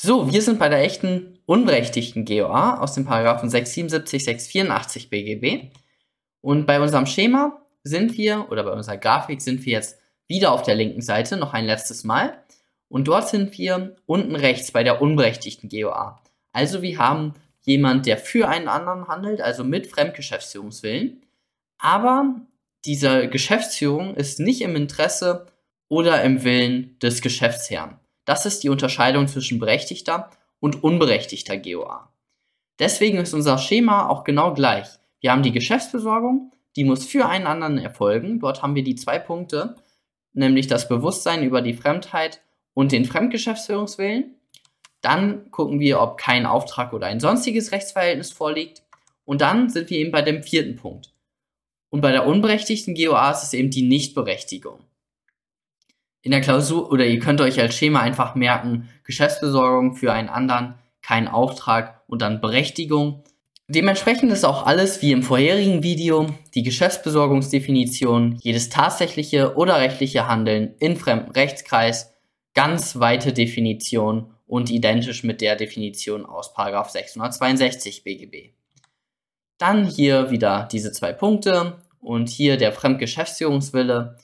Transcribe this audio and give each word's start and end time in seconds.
So, 0.00 0.32
wir 0.32 0.42
sind 0.42 0.60
bei 0.60 0.68
der 0.68 0.84
echten 0.84 1.40
unberechtigten 1.44 2.24
GOA 2.24 2.78
aus 2.78 2.94
den 2.94 3.04
Paragraphen 3.04 3.50
677, 3.50 4.22
684 4.22 5.10
BGB. 5.10 5.72
Und 6.40 6.66
bei 6.66 6.80
unserem 6.80 7.06
Schema 7.06 7.66
sind 7.82 8.16
wir, 8.16 8.46
oder 8.48 8.62
bei 8.62 8.70
unserer 8.70 8.96
Grafik 8.96 9.42
sind 9.42 9.66
wir 9.66 9.72
jetzt 9.72 9.98
wieder 10.28 10.52
auf 10.52 10.62
der 10.62 10.76
linken 10.76 11.02
Seite, 11.02 11.36
noch 11.36 11.52
ein 11.52 11.66
letztes 11.66 12.04
Mal. 12.04 12.44
Und 12.86 13.08
dort 13.08 13.28
sind 13.28 13.58
wir 13.58 13.96
unten 14.06 14.36
rechts 14.36 14.70
bei 14.70 14.84
der 14.84 15.02
unberechtigten 15.02 15.68
GOA. 15.68 16.22
Also 16.52 16.80
wir 16.80 16.96
haben 16.98 17.34
jemand, 17.62 18.06
der 18.06 18.18
für 18.18 18.46
einen 18.46 18.68
anderen 18.68 19.08
handelt, 19.08 19.40
also 19.40 19.64
mit 19.64 19.88
Fremdgeschäftsführungswillen. 19.88 21.26
Aber 21.78 22.36
diese 22.84 23.26
Geschäftsführung 23.26 24.14
ist 24.14 24.38
nicht 24.38 24.60
im 24.60 24.76
Interesse 24.76 25.46
oder 25.88 26.22
im 26.22 26.44
Willen 26.44 26.96
des 27.00 27.20
Geschäftsherrn. 27.20 27.98
Das 28.28 28.44
ist 28.44 28.62
die 28.62 28.68
Unterscheidung 28.68 29.26
zwischen 29.26 29.58
berechtigter 29.58 30.28
und 30.60 30.84
unberechtigter 30.84 31.56
GOA. 31.56 32.12
Deswegen 32.78 33.16
ist 33.16 33.32
unser 33.32 33.56
Schema 33.56 34.06
auch 34.10 34.22
genau 34.22 34.52
gleich. 34.52 34.86
Wir 35.20 35.32
haben 35.32 35.42
die 35.42 35.50
Geschäftsbesorgung, 35.50 36.52
die 36.76 36.84
muss 36.84 37.06
für 37.06 37.24
einen 37.24 37.46
anderen 37.46 37.78
erfolgen. 37.78 38.38
Dort 38.38 38.60
haben 38.60 38.74
wir 38.74 38.84
die 38.84 38.96
zwei 38.96 39.18
Punkte, 39.18 39.76
nämlich 40.34 40.66
das 40.66 40.90
Bewusstsein 40.90 41.42
über 41.42 41.62
die 41.62 41.72
Fremdheit 41.72 42.42
und 42.74 42.92
den 42.92 43.06
Fremdgeschäftsführungswillen. 43.06 44.34
Dann 45.00 45.50
gucken 45.50 45.80
wir, 45.80 45.98
ob 45.98 46.18
kein 46.18 46.44
Auftrag 46.44 46.92
oder 46.92 47.06
ein 47.06 47.20
sonstiges 47.20 47.72
Rechtsverhältnis 47.72 48.30
vorliegt. 48.30 48.82
Und 49.24 49.40
dann 49.40 49.70
sind 49.70 49.88
wir 49.88 50.00
eben 50.00 50.12
bei 50.12 50.20
dem 50.20 50.42
vierten 50.42 50.76
Punkt. 50.76 51.14
Und 51.88 52.02
bei 52.02 52.12
der 52.12 52.26
unberechtigten 52.26 52.94
GOA 52.94 53.30
ist 53.30 53.44
es 53.44 53.54
eben 53.54 53.70
die 53.70 53.88
Nichtberechtigung 53.88 54.80
in 56.22 56.30
der 56.30 56.40
Klausur 56.40 56.90
oder 56.90 57.06
ihr 57.06 57.20
könnt 57.20 57.40
euch 57.40 57.60
als 57.60 57.74
Schema 57.74 58.00
einfach 58.00 58.34
merken, 58.34 58.88
Geschäftsbesorgung 59.04 59.94
für 59.94 60.12
einen 60.12 60.28
anderen, 60.28 60.74
kein 61.02 61.28
Auftrag 61.28 62.02
und 62.06 62.22
dann 62.22 62.40
Berechtigung. 62.40 63.24
Dementsprechend 63.68 64.32
ist 64.32 64.44
auch 64.44 64.66
alles 64.66 65.02
wie 65.02 65.12
im 65.12 65.22
vorherigen 65.22 65.82
Video 65.82 66.26
die 66.54 66.62
Geschäftsbesorgungsdefinition, 66.62 68.38
jedes 68.40 68.70
tatsächliche 68.70 69.56
oder 69.56 69.76
rechtliche 69.76 70.26
Handeln 70.26 70.74
in 70.78 70.96
fremdem 70.96 71.32
Rechtskreis, 71.32 72.14
ganz 72.54 72.98
weite 72.98 73.32
Definition 73.32 74.34
und 74.46 74.70
identisch 74.70 75.22
mit 75.22 75.40
der 75.40 75.54
Definition 75.54 76.24
aus 76.24 76.52
662 76.54 78.04
BGB. 78.04 78.54
Dann 79.58 79.84
hier 79.84 80.30
wieder 80.30 80.68
diese 80.72 80.92
zwei 80.92 81.12
Punkte 81.12 81.82
und 82.00 82.28
hier 82.28 82.56
der 82.56 82.72
Fremdgeschäftsführungswille 82.72 84.16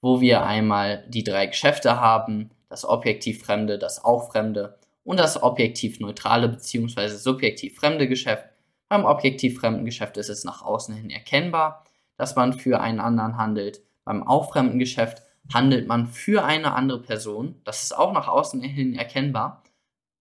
wo 0.00 0.20
wir 0.20 0.44
einmal 0.44 1.04
die 1.08 1.24
drei 1.24 1.46
Geschäfte 1.46 2.00
haben, 2.00 2.50
das 2.68 2.84
objektiv 2.84 3.42
Fremde, 3.42 3.78
das 3.78 4.04
auch 4.04 4.30
Fremde 4.30 4.78
und 5.04 5.18
das 5.18 5.42
objektiv 5.42 6.00
neutrale 6.00 6.48
bzw. 6.48 7.08
subjektiv 7.08 7.76
fremde 7.76 8.08
Geschäft. 8.08 8.44
Beim 8.88 9.04
objektiv 9.04 9.58
fremden 9.58 9.84
Geschäft 9.84 10.16
ist 10.16 10.28
es 10.28 10.44
nach 10.44 10.62
außen 10.62 10.94
hin 10.94 11.10
erkennbar, 11.10 11.84
dass 12.16 12.36
man 12.36 12.52
für 12.52 12.80
einen 12.80 13.00
anderen 13.00 13.36
handelt. 13.36 13.82
Beim 14.04 14.26
auch 14.26 14.52
fremden 14.52 14.78
Geschäft 14.78 15.22
handelt 15.52 15.86
man 15.86 16.06
für 16.06 16.44
eine 16.44 16.72
andere 16.74 17.02
Person. 17.02 17.60
Das 17.64 17.82
ist 17.82 17.96
auch 17.96 18.12
nach 18.12 18.28
außen 18.28 18.62
hin 18.62 18.94
erkennbar. 18.94 19.62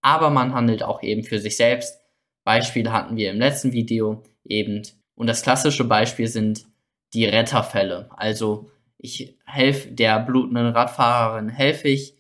Aber 0.02 0.30
man 0.30 0.54
handelt 0.54 0.84
auch 0.84 1.04
eben 1.04 1.24
für 1.24 1.40
sich 1.40 1.58
selbst. 1.58 2.00
Beispiele 2.44 2.92
hatten 2.92 3.16
wir 3.16 3.32
im 3.32 3.40
letzten 3.40 3.74
Video 3.74 4.24
eben. 4.44 4.84
Und 5.16 5.28
das 5.28 5.42
klassische 5.42 5.84
Beispiel 5.84 6.28
sind 6.28 6.66
die 7.14 7.26
Retterfälle. 7.26 8.10
Also 8.16 8.70
ich 9.00 9.38
helfe 9.46 9.92
der 9.92 10.20
blutenden 10.20 10.68
Radfahrerin, 10.68 11.50
helfe 11.50 11.88
ich, 11.88 12.16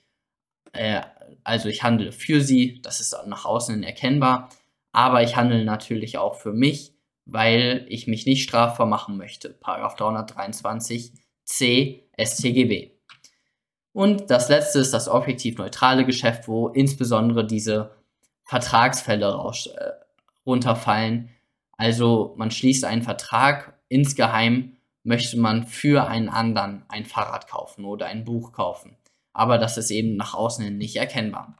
äh, 0.71 1.01
also 1.43 1.69
ich 1.69 1.83
handle 1.83 2.11
für 2.11 2.41
sie, 2.41 2.81
das 2.81 3.01
ist 3.01 3.15
nach 3.27 3.45
außen 3.45 3.83
erkennbar, 3.83 4.49
aber 4.91 5.21
ich 5.21 5.35
handle 5.35 5.63
natürlich 5.65 6.17
auch 6.17 6.35
für 6.35 6.53
mich, 6.53 6.93
weil 7.25 7.85
ich 7.89 8.07
mich 8.07 8.25
nicht 8.25 8.43
strafbar 8.43 8.87
machen 8.87 9.17
möchte. 9.17 9.49
Paragraph 9.49 9.95
323 9.95 11.13
c 11.43 12.09
StGB. 12.17 12.91
Und 13.91 14.29
das 14.31 14.49
letzte 14.49 14.79
ist 14.79 14.93
das 14.93 15.09
objektiv 15.09 15.57
neutrale 15.57 16.05
Geschäft, 16.05 16.47
wo 16.47 16.69
insbesondere 16.69 17.45
diese 17.45 17.95
Vertragsfälle 18.45 19.33
raus, 19.33 19.67
äh, 19.67 19.91
runterfallen. 20.45 21.29
Also 21.77 22.33
man 22.37 22.51
schließt 22.51 22.85
einen 22.85 23.03
Vertrag 23.03 23.79
insgeheim 23.89 24.77
möchte 25.09 25.39
man 25.39 25.65
für 25.65 26.07
einen 26.07 26.29
anderen 26.29 26.83
ein 26.87 27.03
Fahrrad 27.03 27.47
kaufen 27.47 27.83
oder 27.83 28.05
ein 28.05 28.25
Buch 28.25 28.51
kaufen. 28.51 28.95
Aber 29.33 29.57
das 29.57 29.75
ist 29.75 29.89
eben 29.89 30.15
nach 30.15 30.35
außen 30.35 30.63
hin 30.63 30.77
nicht 30.77 30.97
erkennbar. 30.97 31.57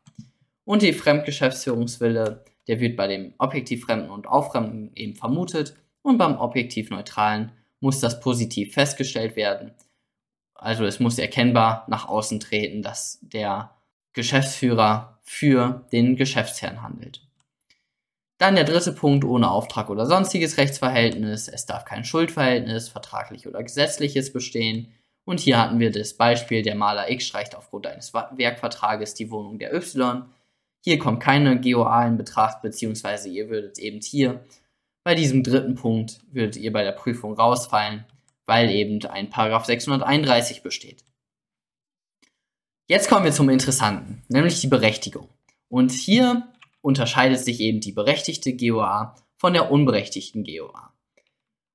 Und 0.66 0.84
die 0.84 0.94
Fremdgeschäftsführungswille, 0.94 2.46
der 2.68 2.80
wird 2.80 2.96
bei 2.96 3.08
dem 3.08 3.34
objektiv 3.40 3.86
Fremden 3.86 4.12
und 4.12 4.28
Auffremden 4.28 4.92
eben 4.94 5.16
vermutet 5.16 5.76
und 6.04 6.20
beim 6.20 6.38
objektiv 6.38 6.92
Neutralen 6.92 7.52
muss 7.80 8.00
das 8.00 8.20
positiv 8.20 8.76
festgestellt 8.76 9.36
werden. 9.36 9.74
Also 10.54 10.86
es 10.86 11.00
muss 11.00 11.18
erkennbar 11.18 11.86
nach 11.88 12.08
außen 12.08 12.40
treten, 12.40 12.84
dass 12.84 13.18
der 13.24 13.74
Geschäftsführer 14.14 15.22
für 15.24 15.88
den 15.92 16.18
Geschäftsherrn 16.18 16.84
handelt. 16.84 17.28
Dann 18.40 18.56
der 18.56 18.64
dritte 18.64 18.94
Punkt 18.94 19.24
ohne 19.26 19.52
Auftrag 19.52 19.90
oder 19.90 20.08
sonstiges 20.08 20.58
Rechtsverhältnis. 20.58 21.48
Es 21.48 21.68
darf 21.68 21.86
kein 21.86 22.04
Schuldverhältnis, 22.04 22.90
vertraglich 22.90 23.48
oder 23.48 23.62
gesetzliches 23.62 24.34
bestehen. 24.34 24.92
Und 25.26 25.40
hier 25.40 25.62
hatten 25.62 25.80
wir 25.80 25.92
das 25.92 26.16
Beispiel, 26.16 26.64
der 26.64 26.76
Maler 26.76 27.12
X 27.12 27.28
streicht 27.28 27.56
aufgrund 27.56 27.86
eines 27.86 28.14
Werkvertrages 28.14 29.14
die 29.14 29.30
Wohnung 29.30 29.60
der 29.60 29.76
Y. 29.76 30.24
Hier 30.82 30.98
kommt 30.98 31.22
keine 31.22 31.60
GOA 31.60 32.08
in 32.08 32.18
Betracht, 32.18 32.62
beziehungsweise 32.64 33.30
ihr 33.30 33.50
würdet 33.50 33.78
eben 33.78 34.00
hier 34.02 34.44
bei 35.04 35.16
diesem 35.16 35.44
dritten 35.44 35.76
Punkt 35.76 36.20
würdet 36.32 36.58
ihr 36.58 36.72
bei 36.72 36.84
der 36.84 36.92
Prüfung 36.92 37.34
rausfallen, 37.34 38.06
weil 38.46 38.70
eben 38.70 39.04
ein 39.06 39.30
Paragraph 39.30 39.66
631 39.66 40.62
besteht. 40.62 41.04
Jetzt 42.88 43.10
kommen 43.10 43.26
wir 43.26 43.32
zum 43.32 43.50
Interessanten, 43.50 44.24
nämlich 44.28 44.62
die 44.62 44.68
Berechtigung. 44.68 45.28
Und 45.68 45.92
hier 45.92 46.48
unterscheidet 46.82 47.40
sich 47.40 47.60
eben 47.60 47.82
die 47.82 47.92
berechtigte 47.92 48.56
GOA 48.56 49.16
von 49.38 49.54
der 49.54 49.72
unberechtigten 49.72 50.44
GOA. 50.44 50.94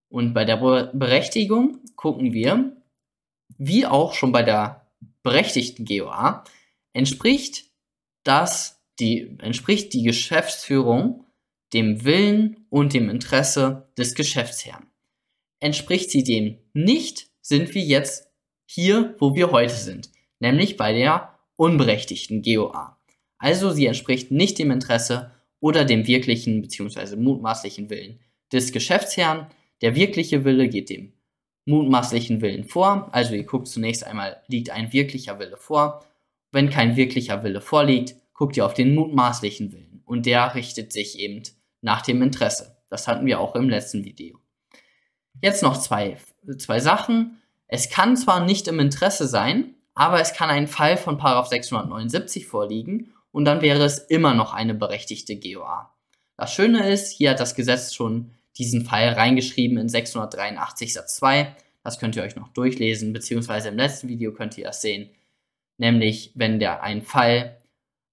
Und 0.09 0.35
bei 0.35 0.45
der 0.45 0.57
Berechtigung 0.93 1.81
gucken 1.97 2.33
wir, 2.33 2.77
wie 3.59 3.87
auch 3.87 4.15
schon 4.15 4.33
bei 4.33 4.43
der 4.43 4.87
berechtigten 5.23 5.85
GOA, 5.85 6.45
entspricht 6.93 7.65
das 8.23 8.81
die, 8.99 9.37
entspricht 9.41 9.93
die 9.93 10.03
Geschäftsführung 10.03 11.25
dem 11.73 12.05
Willen 12.05 12.67
und 12.71 12.93
dem 12.95 13.11
Interesse 13.11 13.89
des 13.99 14.15
Geschäftsherrn. 14.15 14.87
Entspricht 15.61 16.11
sie 16.11 16.23
dem 16.23 16.59
nicht, 16.73 17.29
sind 17.41 17.75
wir 17.75 17.83
jetzt 17.83 18.31
hier, 18.67 19.17
wo 19.19 19.35
wir 19.35 19.51
heute 19.51 19.75
sind, 19.75 20.11
nämlich 20.39 20.77
bei 20.77 20.93
der 20.93 21.37
unberechtigten 21.57 22.43
GOA. 22.43 22.94
Also 23.45 23.73
sie 23.73 23.85
entspricht 23.85 24.31
nicht 24.31 24.59
dem 24.59 24.71
Interesse 24.71 25.31
oder 25.61 25.85
dem 25.85 26.07
wirklichen 26.07 26.63
bzw. 26.63 27.17
mutmaßlichen 27.17 27.91
Willen 27.91 28.19
des 28.51 28.73
Geschäftsherrn. 28.73 29.49
Der 29.83 29.95
wirkliche 29.95 30.47
Wille 30.47 30.67
geht 30.67 30.89
dem 30.89 31.13
mutmaßlichen 31.67 32.41
Willen 32.41 32.65
vor. 32.65 33.11
Also 33.13 33.35
ihr 33.35 33.45
guckt 33.45 33.69
zunächst 33.69 34.03
einmal, 34.03 34.41
liegt 34.49 34.71
ein 34.71 34.95
wirklicher 34.95 35.39
Wille 35.39 35.59
vor. 35.59 36.07
Wenn 36.53 36.71
kein 36.71 36.97
wirklicher 36.97 37.45
Wille 37.45 37.61
vorliegt, 37.61 38.15
guckt 38.33 38.57
ihr 38.57 38.65
auf 38.65 38.73
den 38.73 38.95
mutmaßlichen 38.95 39.73
Willen. 39.73 40.03
Und 40.07 40.25
der 40.25 40.55
richtet 40.55 40.95
sich 40.95 41.19
eben 41.19 41.43
nach 41.83 42.01
dem 42.01 42.23
Interesse. 42.23 42.79
Das 42.89 43.07
hatten 43.07 43.27
wir 43.27 43.41
auch 43.41 43.57
im 43.57 43.69
letzten 43.69 44.07
Video. 44.07 44.39
Jetzt 45.43 45.63
noch 45.63 45.77
zwei, 45.77 46.17
zwei 46.57 46.81
Sachen. 46.81 47.43
Es 47.67 47.91
kann 47.91 48.17
zwar 48.17 48.43
nicht 48.43 48.69
im 48.69 48.81
Interesse 48.81 49.29
sein, 49.29 49.75
aber 49.95 50.23
es 50.23 50.33
kann 50.33 50.49
ein 50.49 50.67
Fall 50.67 50.97
von 50.97 51.21
679 51.21 52.47
vorliegen 52.47 53.11
und 53.35 53.47
dann 53.47 53.63
wäre 53.63 53.83
es 53.83 53.99
immer 53.99 54.33
noch 54.33 54.55
eine 54.55 54.75
berechtigte 54.75 55.35
GOA. 55.35 55.93
Das 56.37 56.55
Schöne 56.55 56.89
ist, 56.89 57.11
hier 57.11 57.31
hat 57.31 57.41
das 57.41 57.57
Gesetz 57.57 57.93
schon 57.93 58.31
diesen 58.57 58.85
Fall 58.85 59.09
reingeschrieben 59.09 59.77
in 59.77 59.89
683 59.89 60.93
Satz 60.93 61.17
2. 61.17 61.57
Das 61.83 61.99
könnt 61.99 62.15
ihr 62.15 62.23
euch 62.23 62.37
noch 62.37 62.51
durchlesen, 62.51 63.13
beziehungsweise 63.13 63.71
im 63.71 63.77
letzten 63.77 64.09
Video 64.09 64.33
könnt 64.33 64.57
ihr 64.57 64.67
das 64.67 64.83
sehen. 64.83 65.11
Nämlich, 65.79 66.31
wenn 66.37 66.61
der 66.61 66.85
ein 66.85 67.03
Fall, 67.03 67.59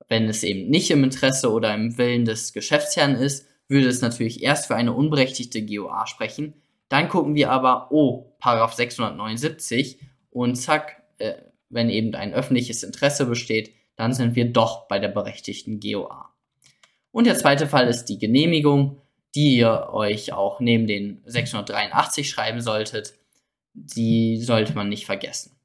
wenn 0.08 0.28
es 0.28 0.42
eben 0.42 0.72
nicht 0.72 0.90
im 0.90 1.04
Interesse 1.04 1.52
oder 1.52 1.72
im 1.76 2.00
Willen 2.00 2.26
des 2.26 2.52
Geschäftsherrn 2.52 3.14
ist, 3.14 3.46
würde 3.68 3.90
es 3.90 4.02
natürlich 4.02 4.42
erst 4.42 4.66
für 4.66 4.76
eine 4.76 4.94
unberechtigte 4.94 5.64
GOA 5.64 6.08
sprechen. 6.08 6.56
Dann 6.90 7.10
gucken 7.10 7.36
wir 7.36 7.52
aber, 7.52 7.92
oh, 7.92 8.34
Paragraph 8.40 8.74
679 8.74 10.00
und 10.32 10.56
zack, 10.56 11.04
äh, 11.20 11.36
wenn 11.70 11.92
eben 11.92 12.16
ein 12.16 12.34
öffentliches 12.34 12.82
Interesse 12.82 13.28
besteht, 13.28 13.72
dann 13.96 14.14
sind 14.14 14.36
wir 14.36 14.46
doch 14.46 14.88
bei 14.88 15.00
der 15.00 15.10
berechtigten 15.10 15.80
GOA. 15.80 16.34
Und 17.12 17.28
der 17.28 17.38
zweite 17.38 17.68
Fall 17.68 17.88
ist 17.88 18.06
die 18.06 18.18
Genehmigung, 18.18 19.02
die 19.36 19.58
ihr 19.58 19.90
euch 19.92 20.34
auch 20.34 20.60
neben 20.60 20.88
den 20.88 21.22
683 21.26 22.30
schreiben 22.30 22.62
solltet. 22.62 23.14
Die 23.74 24.38
sollte 24.38 24.74
man 24.74 24.90
nicht 24.90 25.06
vergessen. 25.06 25.56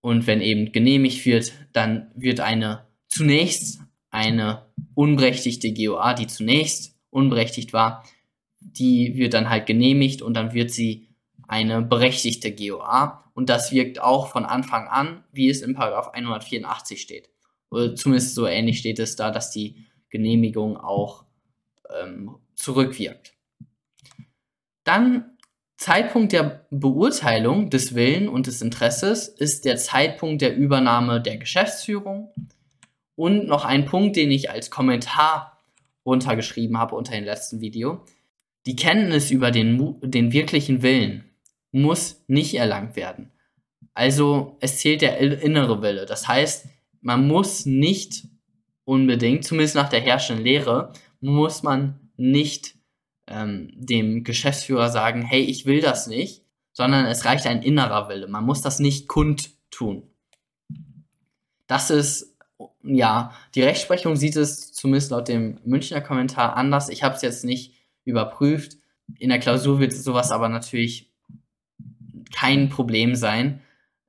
Und 0.00 0.26
wenn 0.26 0.40
eben 0.40 0.72
genehmigt 0.72 1.24
wird, 1.24 1.52
dann 1.72 2.10
wird 2.14 2.40
eine 2.40 2.86
zunächst 3.08 3.80
eine 4.10 4.66
unberechtigte 4.94 5.72
GOA, 5.72 6.14
die 6.14 6.26
zunächst 6.26 6.96
unberechtigt 7.10 7.72
war, 7.72 8.04
die 8.60 9.16
wird 9.16 9.34
dann 9.34 9.50
halt 9.50 9.66
genehmigt 9.66 10.22
und 10.22 10.34
dann 10.34 10.52
wird 10.52 10.70
sie 10.70 11.08
eine 11.48 11.82
berechtigte 11.82 12.54
GOA 12.54 13.30
und 13.34 13.48
das 13.48 13.72
wirkt 13.72 14.00
auch 14.00 14.28
von 14.28 14.44
Anfang 14.44 14.88
an, 14.88 15.24
wie 15.32 15.48
es 15.48 15.62
in 15.62 15.74
Paragraph 15.74 16.08
184 16.08 17.00
steht. 17.00 17.30
Oder 17.70 17.94
zumindest 17.96 18.34
so 18.34 18.46
ähnlich 18.46 18.78
steht 18.78 18.98
es 18.98 19.16
da, 19.16 19.30
dass 19.30 19.50
die 19.50 19.86
Genehmigung 20.08 20.76
auch 20.76 21.24
ähm, 22.00 22.36
zurückwirkt. 22.54 23.34
Dann 24.84 25.34
Zeitpunkt 25.76 26.32
der 26.32 26.66
Beurteilung 26.70 27.68
des 27.68 27.94
Willen 27.94 28.28
und 28.28 28.46
des 28.46 28.62
Interesses 28.62 29.28
ist 29.28 29.64
der 29.64 29.76
Zeitpunkt 29.76 30.40
der 30.40 30.56
Übernahme 30.56 31.20
der 31.20 31.36
Geschäftsführung. 31.36 32.32
Und 33.16 33.46
noch 33.46 33.64
ein 33.64 33.84
Punkt, 33.84 34.16
den 34.16 34.30
ich 34.30 34.50
als 34.50 34.70
Kommentar 34.70 35.60
runtergeschrieben 36.06 36.78
habe 36.78 36.94
unter 36.94 37.12
dem 37.12 37.24
letzten 37.24 37.60
Video. 37.60 38.04
Die 38.66 38.76
Kenntnis 38.76 39.30
über 39.30 39.50
den, 39.50 40.00
den 40.00 40.32
wirklichen 40.32 40.82
Willen 40.82 41.24
muss 41.74 42.22
nicht 42.28 42.54
erlangt 42.54 42.94
werden. 42.94 43.32
Also 43.94 44.56
es 44.60 44.78
zählt 44.78 45.02
der 45.02 45.18
innere 45.18 45.82
Wille. 45.82 46.06
Das 46.06 46.28
heißt, 46.28 46.68
man 47.00 47.26
muss 47.26 47.66
nicht 47.66 48.28
unbedingt, 48.84 49.44
zumindest 49.44 49.74
nach 49.74 49.88
der 49.88 50.00
herrschenden 50.00 50.44
Lehre, 50.44 50.92
muss 51.20 51.64
man 51.64 51.98
nicht 52.16 52.76
ähm, 53.26 53.72
dem 53.74 54.22
Geschäftsführer 54.22 54.88
sagen, 54.88 55.22
hey, 55.22 55.42
ich 55.42 55.66
will 55.66 55.80
das 55.80 56.06
nicht, 56.06 56.44
sondern 56.72 57.06
es 57.06 57.24
reicht 57.24 57.46
ein 57.46 57.62
innerer 57.62 58.08
Wille. 58.08 58.28
Man 58.28 58.44
muss 58.44 58.60
das 58.60 58.78
nicht 58.78 59.08
kundtun. 59.08 60.04
Das 61.66 61.90
ist, 61.90 62.36
ja, 62.84 63.32
die 63.56 63.62
Rechtsprechung 63.62 64.14
sieht 64.14 64.36
es 64.36 64.72
zumindest 64.72 65.10
laut 65.10 65.26
dem 65.26 65.58
Münchner 65.64 66.00
Kommentar 66.00 66.56
anders. 66.56 66.88
Ich 66.88 67.02
habe 67.02 67.16
es 67.16 67.22
jetzt 67.22 67.44
nicht 67.44 67.74
überprüft. 68.04 68.76
In 69.18 69.30
der 69.30 69.40
Klausur 69.40 69.80
wird 69.80 69.92
sowas 69.92 70.30
aber 70.30 70.48
natürlich 70.48 71.13
kein 72.34 72.68
Problem 72.68 73.14
sein. 73.14 73.60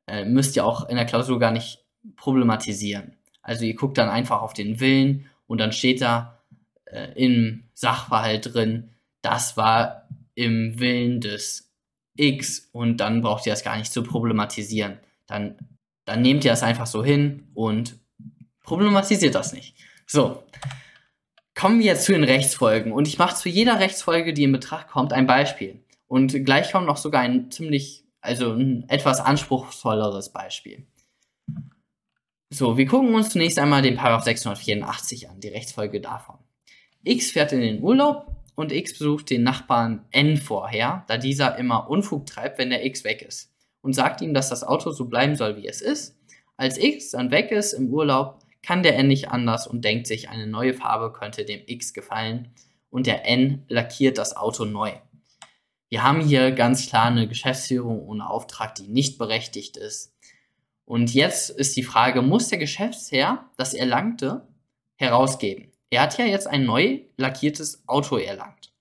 Äh, 0.07 0.25
müsst 0.25 0.55
ihr 0.55 0.65
auch 0.65 0.89
in 0.89 0.95
der 0.95 1.05
Klausur 1.05 1.39
gar 1.39 1.51
nicht 1.51 1.85
problematisieren. 2.15 3.15
Also 3.41 3.65
ihr 3.65 3.75
guckt 3.75 3.97
dann 3.97 4.09
einfach 4.09 4.41
auf 4.41 4.53
den 4.53 4.79
Willen 4.79 5.29
und 5.47 5.59
dann 5.59 5.71
steht 5.71 6.01
da 6.01 6.43
äh, 6.85 7.11
im 7.15 7.63
Sachverhalt 7.73 8.53
drin, 8.53 8.91
das 9.21 9.57
war 9.57 10.07
im 10.35 10.79
Willen 10.79 11.21
des 11.21 11.73
X 12.15 12.69
und 12.71 12.97
dann 12.97 13.21
braucht 13.21 13.45
ihr 13.45 13.53
das 13.53 13.63
gar 13.63 13.77
nicht 13.77 13.91
zu 13.91 14.03
problematisieren. 14.03 14.99
Dann, 15.27 15.57
dann 16.05 16.21
nehmt 16.21 16.45
ihr 16.45 16.51
das 16.51 16.63
einfach 16.63 16.85
so 16.85 17.03
hin 17.03 17.47
und 17.53 17.97
problematisiert 18.61 19.35
das 19.35 19.53
nicht. 19.53 19.75
So, 20.05 20.43
kommen 21.55 21.79
wir 21.79 21.85
jetzt 21.85 22.05
zu 22.05 22.13
den 22.13 22.23
Rechtsfolgen 22.23 22.91
und 22.91 23.07
ich 23.07 23.17
mache 23.17 23.35
zu 23.35 23.49
jeder 23.49 23.79
Rechtsfolge, 23.79 24.33
die 24.33 24.43
in 24.43 24.51
Betracht 24.51 24.87
kommt, 24.87 25.13
ein 25.13 25.27
Beispiel. 25.27 25.83
Und 26.07 26.45
gleich 26.45 26.71
kommt 26.71 26.87
noch 26.87 26.97
sogar 26.97 27.21
ein 27.21 27.49
ziemlich, 27.51 28.04
also 28.25 28.53
ein 28.53 28.89
etwas 28.89 29.19
anspruchsvolleres 29.19 30.29
Beispiel. 30.29 30.85
So, 32.49 32.77
wir 32.77 32.85
gucken 32.85 33.13
uns 33.13 33.29
zunächst 33.29 33.59
einmal 33.59 33.81
den 33.81 33.95
Paragraph 33.95 34.23
684 34.23 35.29
an, 35.29 35.39
die 35.39 35.49
Rechtsfolge 35.49 36.01
davon. 36.01 36.37
X 37.03 37.31
fährt 37.31 37.53
in 37.53 37.61
den 37.61 37.83
Urlaub 37.83 38.35
und 38.55 38.71
X 38.71 38.97
besucht 38.97 39.29
den 39.29 39.43
Nachbarn 39.43 40.05
N 40.11 40.37
vorher, 40.37 41.03
da 41.07 41.17
dieser 41.17 41.57
immer 41.57 41.89
Unfug 41.89 42.25
treibt, 42.25 42.57
wenn 42.57 42.69
der 42.69 42.85
X 42.85 43.03
weg 43.03 43.21
ist. 43.21 43.51
Und 43.81 43.93
sagt 43.93 44.21
ihm, 44.21 44.33
dass 44.33 44.49
das 44.49 44.63
Auto 44.63 44.91
so 44.91 45.05
bleiben 45.05 45.35
soll, 45.35 45.57
wie 45.57 45.67
es 45.67 45.81
ist. 45.81 46.17
Als 46.57 46.77
X 46.77 47.11
dann 47.11 47.31
weg 47.31 47.51
ist 47.51 47.73
im 47.73 47.93
Urlaub, 47.93 48.39
kann 48.63 48.81
der 48.81 48.97
N 48.97 49.07
nicht 49.07 49.29
anders 49.29 49.67
und 49.67 49.85
denkt 49.85 50.07
sich, 50.07 50.29
eine 50.29 50.47
neue 50.47 50.73
Farbe 50.73 51.13
könnte 51.13 51.45
dem 51.45 51.61
X 51.67 51.93
gefallen. 51.93 52.53
Und 52.89 53.05
der 53.05 53.27
N 53.27 53.63
lackiert 53.67 54.17
das 54.17 54.35
Auto 54.35 54.65
neu. 54.65 54.91
Wir 55.89 56.03
haben 56.03 56.21
hier 56.21 56.51
ganz 56.51 56.87
klar 56.87 57.05
eine 57.05 57.27
Geschäftsführung 57.27 58.01
ohne 58.07 58.29
Auftrag, 58.29 58.75
die 58.75 58.87
nicht 58.87 59.17
berechtigt 59.17 59.77
ist. 59.77 60.13
Und 60.85 61.13
jetzt 61.13 61.49
ist 61.49 61.75
die 61.75 61.83
Frage, 61.83 62.21
muss 62.21 62.49
der 62.49 62.59
Geschäftsherr 62.59 63.49
das 63.57 63.73
Erlangte 63.73 64.47
herausgeben? 64.95 65.71
Er 65.89 66.01
hat 66.01 66.17
ja 66.17 66.25
jetzt 66.25 66.47
ein 66.47 66.65
neu 66.65 67.01
lackiertes 67.17 67.87
Auto 67.87 68.17
erlangt. 68.17 68.73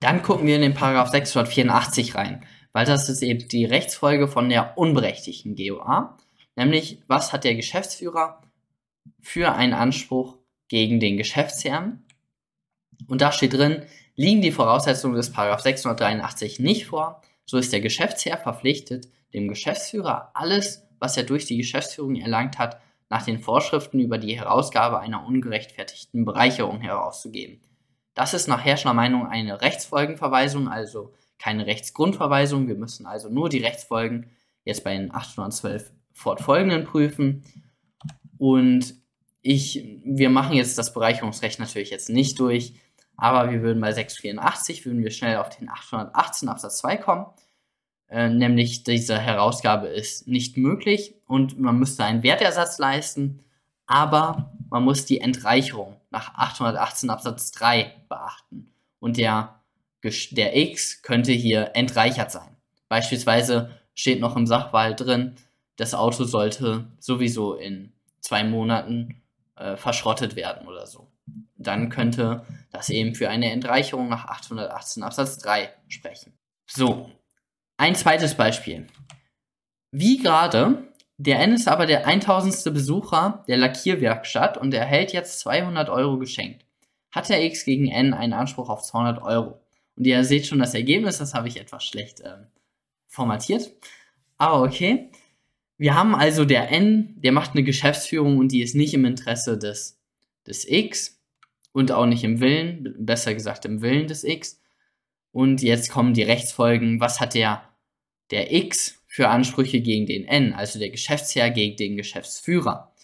Dann 0.00 0.22
gucken 0.22 0.46
wir 0.46 0.56
in 0.56 0.62
den 0.62 0.74
Paragraph 0.74 1.10
684 1.10 2.14
rein, 2.14 2.44
weil 2.72 2.86
das 2.86 3.08
ist 3.08 3.22
eben 3.22 3.48
die 3.48 3.64
Rechtsfolge 3.64 4.28
von 4.28 4.48
der 4.48 4.78
unberechtigten 4.78 5.56
GOA, 5.56 6.16
nämlich 6.54 7.02
was 7.08 7.32
hat 7.32 7.44
der 7.44 7.56
Geschäftsführer 7.56 8.42
für 9.20 9.52
einen 9.52 9.74
Anspruch 9.74 10.36
gegen 10.68 11.00
den 11.00 11.16
Geschäftsherrn? 11.16 12.04
Und 13.08 13.20
da 13.20 13.32
steht 13.32 13.54
drin, 13.54 13.84
liegen 14.18 14.42
die 14.42 14.50
Voraussetzungen 14.50 15.14
des 15.14 15.30
Paragraph 15.32 15.60
683 15.60 16.58
nicht 16.58 16.86
vor, 16.86 17.22
so 17.44 17.56
ist 17.56 17.72
der 17.72 17.80
Geschäftsherr 17.80 18.36
verpflichtet, 18.36 19.06
dem 19.32 19.46
Geschäftsführer 19.46 20.32
alles, 20.34 20.88
was 20.98 21.16
er 21.16 21.22
durch 21.22 21.46
die 21.46 21.56
Geschäftsführung 21.56 22.16
erlangt 22.16 22.58
hat, 22.58 22.80
nach 23.08 23.22
den 23.24 23.38
Vorschriften 23.38 24.00
über 24.00 24.18
die 24.18 24.36
Herausgabe 24.36 24.98
einer 24.98 25.24
ungerechtfertigten 25.24 26.24
Bereicherung 26.24 26.80
herauszugeben. 26.80 27.60
Das 28.14 28.34
ist 28.34 28.48
nach 28.48 28.64
Herrschner 28.64 28.92
Meinung 28.92 29.28
eine 29.28 29.60
Rechtsfolgenverweisung, 29.60 30.66
also 30.66 31.14
keine 31.38 31.66
Rechtsgrundverweisung. 31.66 32.66
Wir 32.66 32.74
müssen 32.74 33.06
also 33.06 33.28
nur 33.28 33.48
die 33.48 33.62
Rechtsfolgen 33.62 34.32
jetzt 34.64 34.82
bei 34.82 34.96
den 34.96 35.14
812 35.14 35.92
fortfolgenden 36.12 36.82
prüfen. 36.82 37.44
Und 38.36 38.96
ich, 39.42 40.00
wir 40.04 40.28
machen 40.28 40.56
jetzt 40.56 40.76
das 40.76 40.92
Bereicherungsrecht 40.92 41.60
natürlich 41.60 41.90
jetzt 41.90 42.10
nicht 42.10 42.40
durch, 42.40 42.74
aber 43.18 43.50
wir 43.50 43.62
würden 43.62 43.80
bei 43.80 43.92
684, 43.92 44.86
würden 44.86 45.02
wir 45.02 45.10
schnell 45.10 45.36
auf 45.36 45.48
den 45.50 45.68
818 45.68 46.48
Absatz 46.48 46.78
2 46.78 46.96
kommen. 46.96 47.26
Äh, 48.08 48.30
nämlich 48.30 48.84
diese 48.84 49.18
Herausgabe 49.18 49.88
ist 49.88 50.28
nicht 50.28 50.56
möglich 50.56 51.14
und 51.26 51.58
man 51.58 51.78
müsste 51.78 52.04
einen 52.04 52.22
Wertersatz 52.22 52.78
leisten, 52.78 53.44
aber 53.86 54.52
man 54.70 54.84
muss 54.84 55.04
die 55.04 55.20
Entreicherung 55.20 55.96
nach 56.10 56.34
818 56.34 57.10
Absatz 57.10 57.50
3 57.50 57.92
beachten. 58.08 58.72
Und 59.00 59.16
der, 59.16 59.60
der 60.02 60.56
X 60.56 61.02
könnte 61.02 61.32
hier 61.32 61.72
entreichert 61.74 62.30
sein. 62.30 62.56
Beispielsweise 62.88 63.70
steht 63.94 64.20
noch 64.20 64.36
im 64.36 64.46
Sachverhalt 64.46 65.00
drin, 65.00 65.34
das 65.76 65.92
Auto 65.94 66.24
sollte 66.24 66.86
sowieso 67.00 67.54
in 67.54 67.92
zwei 68.20 68.44
Monaten 68.44 69.22
äh, 69.56 69.76
verschrottet 69.76 70.36
werden 70.36 70.68
oder 70.68 70.86
so. 70.86 71.08
Dann 71.58 71.90
könnte 71.90 72.46
das 72.72 72.88
eben 72.88 73.14
für 73.14 73.28
eine 73.28 73.50
Entreicherung 73.50 74.08
nach 74.08 74.26
818 74.26 75.02
Absatz 75.02 75.38
3 75.38 75.70
sprechen. 75.88 76.32
So, 76.66 77.10
ein 77.76 77.94
zweites 77.94 78.34
Beispiel. 78.34 78.86
Wie 79.90 80.18
gerade, 80.18 80.88
der 81.16 81.40
N 81.40 81.52
ist 81.52 81.66
aber 81.66 81.86
der 81.86 82.06
1000. 82.06 82.72
Besucher 82.72 83.44
der 83.48 83.56
Lackierwerkstatt 83.56 84.56
und 84.56 84.72
erhält 84.72 85.12
jetzt 85.12 85.40
200 85.40 85.88
Euro 85.88 86.18
geschenkt. 86.18 86.64
Hat 87.10 87.28
der 87.28 87.42
X 87.44 87.64
gegen 87.64 87.88
N 87.88 88.14
einen 88.14 88.34
Anspruch 88.34 88.68
auf 88.68 88.82
200 88.82 89.22
Euro? 89.22 89.60
Und 89.96 90.06
ihr 90.06 90.22
seht 90.22 90.46
schon 90.46 90.60
das 90.60 90.74
Ergebnis, 90.74 91.18
das 91.18 91.34
habe 91.34 91.48
ich 91.48 91.58
etwas 91.58 91.84
schlecht 91.84 92.20
äh, 92.20 92.36
formatiert. 93.08 93.72
Aber 94.36 94.62
okay. 94.62 95.10
Wir 95.76 95.94
haben 95.94 96.14
also 96.14 96.44
der 96.44 96.70
N, 96.70 97.14
der 97.18 97.32
macht 97.32 97.52
eine 97.52 97.62
Geschäftsführung 97.62 98.38
und 98.38 98.50
die 98.52 98.62
ist 98.62 98.74
nicht 98.74 98.94
im 98.94 99.04
Interesse 99.04 99.58
des, 99.58 100.00
des 100.46 100.68
X 100.68 101.17
und 101.72 101.92
auch 101.92 102.06
nicht 102.06 102.24
im 102.24 102.40
Willen, 102.40 102.94
besser 102.98 103.34
gesagt 103.34 103.64
im 103.64 103.82
Willen 103.82 104.06
des 104.06 104.24
X. 104.24 104.60
Und 105.32 105.62
jetzt 105.62 105.90
kommen 105.90 106.14
die 106.14 106.22
Rechtsfolgen. 106.22 107.00
Was 107.00 107.20
hat 107.20 107.34
der 107.34 107.68
der 108.30 108.52
X 108.52 109.02
für 109.06 109.28
Ansprüche 109.28 109.80
gegen 109.80 110.06
den 110.06 110.26
N, 110.26 110.52
also 110.52 110.78
der 110.78 110.90
Geschäftsherr 110.90 111.50
gegen 111.50 111.76
den 111.76 111.96
Geschäftsführer. 111.96 112.94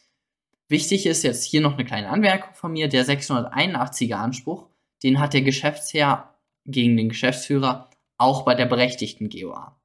Wichtig 0.68 1.06
ist 1.06 1.22
jetzt 1.22 1.44
hier 1.44 1.60
noch 1.60 1.74
eine 1.74 1.84
kleine 1.84 2.08
Anmerkung 2.08 2.54
von 2.54 2.72
mir. 2.72 2.88
Der 2.88 3.04
681er 3.04 4.14
Anspruch, 4.14 4.68
den 5.02 5.18
hat 5.18 5.34
der 5.34 5.42
Geschäftsherr 5.42 6.34
gegen 6.64 6.96
den 6.96 7.08
Geschäftsführer 7.08 7.90
auch 8.16 8.44
bei 8.44 8.54
der 8.54 8.66
berechtigten 8.66 9.28
GOA. 9.28 9.78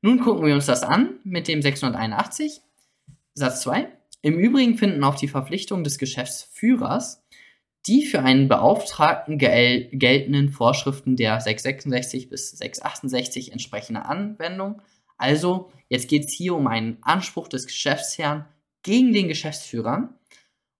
Nun 0.00 0.20
gucken 0.20 0.46
wir 0.46 0.54
uns 0.54 0.66
das 0.66 0.82
an 0.82 1.18
mit 1.24 1.48
dem 1.48 1.60
681. 1.60 2.60
Satz 3.34 3.62
2. 3.62 3.88
Im 4.22 4.38
Übrigen 4.38 4.78
finden 4.78 5.04
auch 5.04 5.16
die 5.16 5.28
Verpflichtungen 5.28 5.84
des 5.84 5.98
Geschäftsführers 5.98 7.24
die 7.88 8.04
für 8.04 8.20
einen 8.20 8.48
Beauftragten 8.48 9.38
gel 9.38 9.88
geltenden 9.92 10.50
Vorschriften 10.50 11.16
der 11.16 11.40
666 11.40 12.28
bis 12.28 12.50
668 12.50 13.52
entsprechende 13.52 14.04
Anwendung. 14.04 14.82
Also, 15.16 15.72
jetzt 15.88 16.08
geht 16.08 16.26
es 16.26 16.32
hier 16.32 16.54
um 16.54 16.66
einen 16.66 16.98
Anspruch 17.00 17.48
des 17.48 17.66
Geschäftsherrn 17.66 18.44
gegen 18.82 19.12
den 19.12 19.28
Geschäftsführer. 19.28 20.14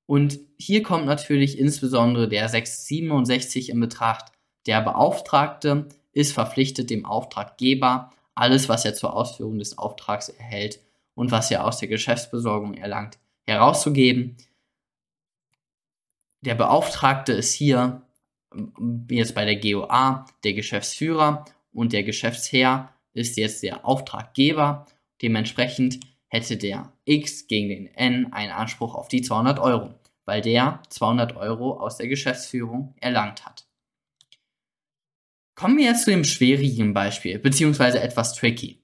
Und 0.06 0.38
hier 0.58 0.82
kommt 0.82 1.06
natürlich 1.06 1.58
insbesondere 1.58 2.28
der 2.28 2.48
667 2.48 3.70
in 3.70 3.80
Betracht. 3.80 4.32
Der 4.66 4.80
Beauftragte 4.80 5.88
ist 6.12 6.32
verpflichtet, 6.32 6.90
dem 6.90 7.04
Auftraggeber 7.04 8.10
alles, 8.34 8.68
was 8.68 8.84
er 8.84 8.94
zur 8.94 9.14
Ausführung 9.14 9.58
des 9.58 9.78
Auftrags 9.78 10.28
erhält 10.28 10.80
und 11.14 11.30
was 11.30 11.50
er 11.50 11.66
aus 11.66 11.78
der 11.78 11.88
Geschäftsbesorgung 11.88 12.74
erlangt, 12.74 13.18
herauszugeben. 13.46 14.36
Der 16.40 16.54
Beauftragte 16.54 17.32
ist 17.32 17.52
hier 17.52 18.02
jetzt 19.10 19.34
bei 19.34 19.44
der 19.44 19.56
GOA 19.56 20.26
der 20.44 20.54
Geschäftsführer 20.54 21.44
und 21.72 21.92
der 21.92 22.02
Geschäftsherr 22.02 22.94
ist 23.12 23.36
jetzt 23.36 23.62
der 23.62 23.84
Auftraggeber. 23.84 24.86
Dementsprechend 25.20 26.00
hätte 26.28 26.56
der 26.56 26.92
X 27.04 27.46
gegen 27.46 27.68
den 27.68 27.86
N 27.94 28.32
einen 28.32 28.52
Anspruch 28.52 28.94
auf 28.94 29.08
die 29.08 29.22
200 29.22 29.58
Euro, 29.58 29.94
weil 30.24 30.40
der 30.40 30.82
200 30.88 31.36
Euro 31.36 31.78
aus 31.78 31.96
der 31.96 32.08
Geschäftsführung 32.08 32.94
erlangt 33.00 33.44
hat. 33.44 33.66
Kommen 35.54 35.76
wir 35.76 35.86
jetzt 35.86 36.04
zu 36.04 36.10
dem 36.10 36.24
schwierigen 36.24 36.94
Beispiel, 36.94 37.38
beziehungsweise 37.38 38.00
etwas 38.00 38.34
tricky. 38.34 38.80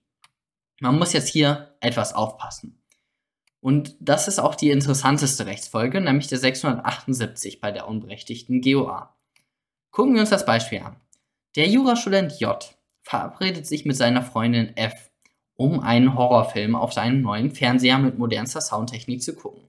Man 0.81 0.99
muss 0.99 1.13
jetzt 1.13 1.29
hier 1.29 1.77
etwas 1.81 2.13
aufpassen. 2.15 2.84
Und 3.65 3.97
das 3.99 4.29
ist 4.29 4.41
auch 4.41 4.57
die 4.57 4.69
interessanteste 4.69 5.47
Rechtsfolge, 5.47 5.99
nämlich 5.99 6.27
der 6.27 6.37
678 6.37 7.63
bei 7.63 7.71
der 7.71 7.89
unberechtigten 7.89 8.61
GOA. 8.61 9.17
Gucken 9.91 10.13
wir 10.13 10.21
uns 10.21 10.29
das 10.29 10.45
Beispiel 10.45 10.81
an. 10.81 10.97
Der 11.57 11.67
Jurastudent 11.67 12.39
J 12.41 12.63
verabredet 13.05 13.67
sich 13.67 13.87
mit 13.87 13.97
seiner 13.97 14.21
Freundin 14.21 14.77
F, 14.77 15.09
um 15.57 15.81
einen 15.81 16.15
Horrorfilm 16.15 16.77
auf 16.77 16.93
seinem 16.93 17.23
neuen 17.23 17.53
Fernseher 17.53 17.97
mit 17.97 18.19
modernster 18.19 18.61
Soundtechnik 18.61 19.23
zu 19.23 19.35
gucken. 19.35 19.63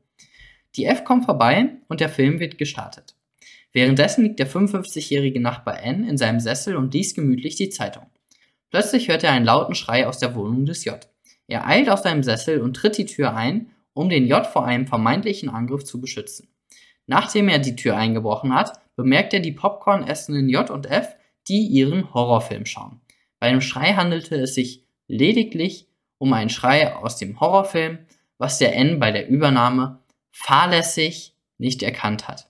Die 0.76 0.84
F 0.84 1.06
kommt 1.06 1.24
vorbei 1.24 1.70
und 1.88 2.02
der 2.02 2.10
Film 2.10 2.42
wird 2.42 2.58
gestartet. 2.58 3.16
Währenddessen 3.72 4.26
liegt 4.26 4.40
der 4.40 4.50
55-jährige 4.50 5.40
Nachbar 5.40 5.82
N 5.82 6.04
in 6.04 6.18
seinem 6.18 6.42
Sessel 6.42 6.76
und 6.76 6.94
liest 6.94 7.16
gemütlich 7.16 7.56
die 7.56 7.70
Zeitung. 7.70 8.08
Plötzlich 8.72 9.08
hört 9.08 9.24
er 9.24 9.32
einen 9.32 9.46
lauten 9.46 9.74
Schrei 9.74 10.06
aus 10.06 10.18
der 10.18 10.36
Wohnung 10.36 10.66
des 10.66 10.84
J. 10.84 11.00
Er 11.48 11.66
eilt 11.66 11.90
aus 11.90 12.04
seinem 12.04 12.24
Sessel 12.24 12.60
und 12.60 12.74
tritt 12.74 12.98
die 12.98 13.06
Tür 13.06 13.34
ein, 13.34 13.72
um 13.96 14.10
den 14.10 14.28
J 14.28 14.46
vor 14.46 14.66
einem 14.66 14.86
vermeintlichen 14.86 15.50
Angriff 15.50 15.86
zu 15.86 16.00
beschützen. 16.00 16.50
Nachdem 17.08 17.48
er 17.48 17.60
die 17.60 17.76
Tür 17.76 17.96
eingebrochen 17.96 18.54
hat, 18.54 18.80
bemerkt 18.96 19.34
er 19.34 19.40
die 19.40 19.54
Popcorn 19.54 20.06
essenden 20.06 20.50
J 20.50 20.70
und 20.70 20.86
F, 20.86 21.16
die 21.48 21.66
ihren 21.66 22.14
Horrorfilm 22.14 22.66
schauen. 22.66 23.02
Bei 23.40 23.50
dem 23.50 23.62
Schrei 23.62 23.94
handelte 23.94 24.36
es 24.36 24.54
sich 24.54 24.84
lediglich 25.08 25.88
um 26.18 26.34
einen 26.34 26.50
Schrei 26.50 26.96
aus 26.96 27.18
dem 27.18 27.40
Horrorfilm, 27.40 28.00
was 28.38 28.58
der 28.58 28.76
N 28.76 29.00
bei 29.00 29.12
der 29.12 29.28
Übernahme 29.28 30.00
fahrlässig 30.32 31.34
nicht 31.58 31.82
erkannt 31.82 32.28
hat. 32.28 32.50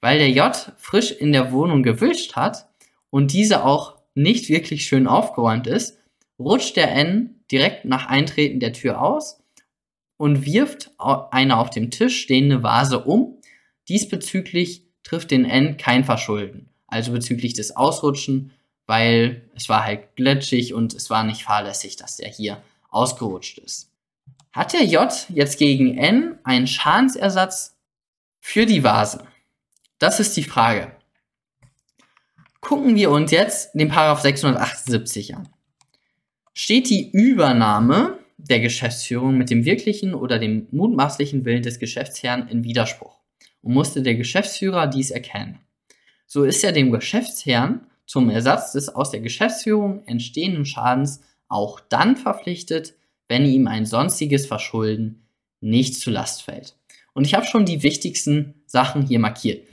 Weil 0.00 0.18
der 0.18 0.30
J 0.30 0.54
frisch 0.78 1.12
in 1.12 1.32
der 1.32 1.52
Wohnung 1.52 1.82
gewischt 1.82 2.34
hat 2.34 2.68
und 3.10 3.32
diese 3.32 3.64
auch 3.64 3.98
nicht 4.14 4.48
wirklich 4.48 4.84
schön 4.84 5.06
aufgeräumt 5.06 5.66
ist, 5.66 5.98
rutscht 6.38 6.76
der 6.76 6.92
N 6.92 7.44
direkt 7.52 7.84
nach 7.84 8.06
Eintreten 8.06 8.58
der 8.58 8.72
Tür 8.72 9.00
aus 9.00 9.39
und 10.20 10.44
wirft 10.44 10.90
eine 10.98 11.56
auf 11.56 11.70
dem 11.70 11.90
Tisch 11.90 12.20
stehende 12.20 12.62
Vase 12.62 13.02
um. 13.02 13.38
Diesbezüglich 13.88 14.82
trifft 15.02 15.30
den 15.30 15.46
N 15.46 15.78
kein 15.78 16.04
Verschulden, 16.04 16.68
also 16.88 17.12
bezüglich 17.12 17.54
des 17.54 17.74
Ausrutschen, 17.74 18.52
weil 18.84 19.48
es 19.54 19.70
war 19.70 19.82
halt 19.82 20.16
glitschig 20.16 20.74
und 20.74 20.92
es 20.92 21.08
war 21.08 21.24
nicht 21.24 21.44
fahrlässig, 21.44 21.96
dass 21.96 22.18
der 22.18 22.28
hier 22.28 22.62
ausgerutscht 22.90 23.60
ist. 23.60 23.90
Hat 24.52 24.74
der 24.74 24.84
J 24.84 25.10
jetzt 25.30 25.58
gegen 25.58 25.96
N 25.96 26.38
einen 26.44 26.66
Schadensersatz 26.66 27.78
für 28.40 28.66
die 28.66 28.84
Vase? 28.84 29.24
Das 29.98 30.20
ist 30.20 30.36
die 30.36 30.44
Frage. 30.44 30.92
Gucken 32.60 32.94
wir 32.94 33.10
uns 33.10 33.30
jetzt 33.30 33.72
den 33.72 33.88
Paragraph 33.88 34.20
678 34.20 35.34
an. 35.34 35.48
Steht 36.52 36.90
die 36.90 37.10
Übernahme 37.10 38.19
der 38.48 38.60
Geschäftsführung 38.60 39.36
mit 39.36 39.50
dem 39.50 39.64
wirklichen 39.64 40.14
oder 40.14 40.38
dem 40.38 40.66
mutmaßlichen 40.70 41.44
Willen 41.44 41.62
des 41.62 41.78
Geschäftsherrn 41.78 42.48
in 42.48 42.64
Widerspruch 42.64 43.18
und 43.62 43.74
musste 43.74 44.02
der 44.02 44.14
Geschäftsführer 44.14 44.86
dies 44.86 45.10
erkennen. 45.10 45.58
So 46.26 46.44
ist 46.44 46.62
er 46.64 46.72
dem 46.72 46.90
Geschäftsherrn 46.90 47.86
zum 48.06 48.30
Ersatz 48.30 48.72
des 48.72 48.88
aus 48.88 49.10
der 49.10 49.20
Geschäftsführung 49.20 50.06
entstehenden 50.06 50.64
Schadens 50.64 51.20
auch 51.48 51.80
dann 51.80 52.16
verpflichtet, 52.16 52.94
wenn 53.28 53.44
ihm 53.44 53.66
ein 53.66 53.86
sonstiges 53.86 54.46
Verschulden 54.46 55.26
nicht 55.60 55.96
zu 55.96 56.10
Last 56.10 56.42
fällt. 56.42 56.76
Und 57.12 57.26
ich 57.26 57.34
habe 57.34 57.46
schon 57.46 57.66
die 57.66 57.82
wichtigsten 57.82 58.54
Sachen 58.66 59.06
hier 59.06 59.18
markiert. 59.18 59.66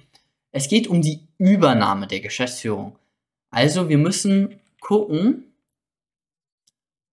Es 0.52 0.68
geht 0.68 0.88
um 0.88 1.02
die 1.02 1.22
Übernahme 1.38 2.08
der 2.08 2.20
Geschäftsführung. 2.20 2.98
Also 3.50 3.90
wir 3.90 3.98
müssen 3.98 4.60
gucken, 4.82 5.47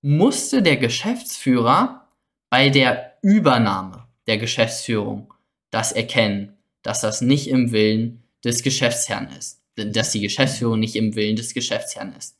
musste 0.06 0.60
der 0.60 0.76
Geschäftsführer 0.76 2.10
bei 2.50 2.68
der 2.68 3.14
Übernahme 3.22 4.06
der 4.26 4.36
Geschäftsführung 4.36 5.32
das 5.70 5.92
erkennen, 5.92 6.58
dass 6.82 7.00
das 7.00 7.22
nicht 7.22 7.48
im 7.48 7.72
Willen 7.72 8.22
des 8.44 8.62
Geschäftsherrn 8.62 9.30
ist, 9.38 9.62
dass 9.76 10.12
die 10.12 10.20
Geschäftsführung 10.20 10.78
nicht 10.78 10.94
im 10.94 11.14
Willen 11.14 11.36
des 11.36 11.54
Geschäftsherrn 11.54 12.12
ist. 12.18 12.36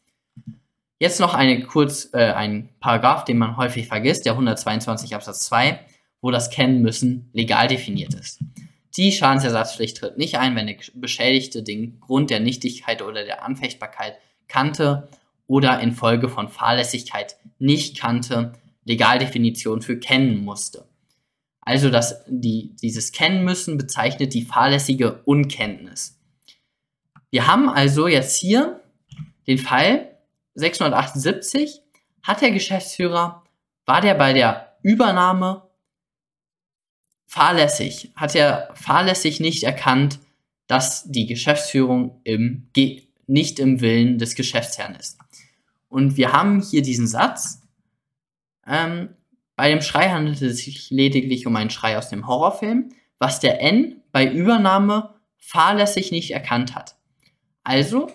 Jetzt 0.99 1.21
noch 1.21 1.33
eine 1.33 1.63
kurz 1.63 2.11
äh, 2.13 2.33
ein 2.33 2.69
Paragraph, 2.81 3.25
den 3.25 3.39
man 3.39 3.57
häufig 3.57 3.89
vergisst, 3.89 4.27
der 4.27 4.33
122 4.33 5.15
Absatz 5.15 5.41
2, 5.47 5.81
wo 6.21 6.31
das 6.31 6.51
Kennen 6.51 6.83
müssen 6.83 7.31
legal 7.33 7.67
definiert 7.67 8.13
ist. 8.13 8.41
Die 8.99 9.11
Schadensersatzpflicht 9.11 9.97
tritt 9.97 10.19
nicht 10.19 10.37
ein, 10.37 10.55
wenn 10.55 10.67
der 10.67 10.77
Beschädigte 10.93 11.63
den 11.63 11.99
Grund 12.01 12.29
der 12.29 12.41
Nichtigkeit 12.41 13.01
oder 13.01 13.25
der 13.25 13.43
Anfechtbarkeit 13.43 14.19
kannte 14.49 15.09
oder 15.47 15.81
infolge 15.81 16.29
von 16.29 16.49
Fahrlässigkeit 16.49 17.37
nicht 17.59 17.99
kannte, 17.99 18.53
Legaldefinition 18.85 19.83
für 19.83 19.99
kennen 19.99 20.45
musste. 20.45 20.89
Also 21.61 21.91
dass 21.91 22.25
die, 22.29 22.77
dieses 22.83 23.13
Kennen 23.13 23.45
müssen 23.45 23.79
bezeichnet 23.79 24.35
die 24.35 24.45
fahrlässige 24.45 25.23
Unkenntnis. 25.25 26.21
Wir 27.31 27.47
haben 27.47 27.69
also 27.69 28.07
jetzt 28.07 28.39
hier 28.39 28.81
den 29.47 29.59
Fall 29.59 30.19
678. 30.55 31.81
Hat 32.23 32.41
der 32.41 32.53
Geschäftsführer, 32.53 33.45
war 33.87 34.01
der 34.01 34.15
bei 34.15 34.33
der 34.33 34.79
Übernahme 34.83 35.69
fahrlässig, 37.27 38.13
hat 38.15 38.35
er 38.35 38.71
fahrlässig 38.75 39.41
nicht 39.41 39.65
erkannt, 39.65 40.21
dass 40.67 41.05
die 41.11 41.27
Geschäftsführung 41.27 42.21
im, 42.25 42.71
nicht 43.27 43.59
im 43.59 43.81
Willen 43.81 44.19
des 44.19 44.35
Geschäftsherrn 44.35 44.95
ist. 44.95 45.19
Und 45.95 46.17
wir 46.17 46.33
haben 46.33 46.61
hier 46.61 46.83
diesen 46.83 47.07
Satz, 47.07 47.63
ähm, 48.67 49.15
bei 49.57 49.71
dem 49.71 49.81
Schrei 49.81 50.11
handelt 50.11 50.43
es 50.43 50.59
sich 50.59 50.91
lediglich 50.91 51.47
um 51.47 51.55
einen 51.55 51.71
Schrei 51.71 51.97
aus 51.97 52.09
dem 52.09 52.27
Horrorfilm, 52.27 52.91
was 53.19 53.39
der 53.39 53.61
N 53.61 54.03
bei 54.11 54.27
Übernahme 54.27 55.15
fahrlässig 55.39 56.11
nicht 56.11 56.33
erkannt 56.33 56.75
hat. 56.75 56.97
Also, 57.63 58.11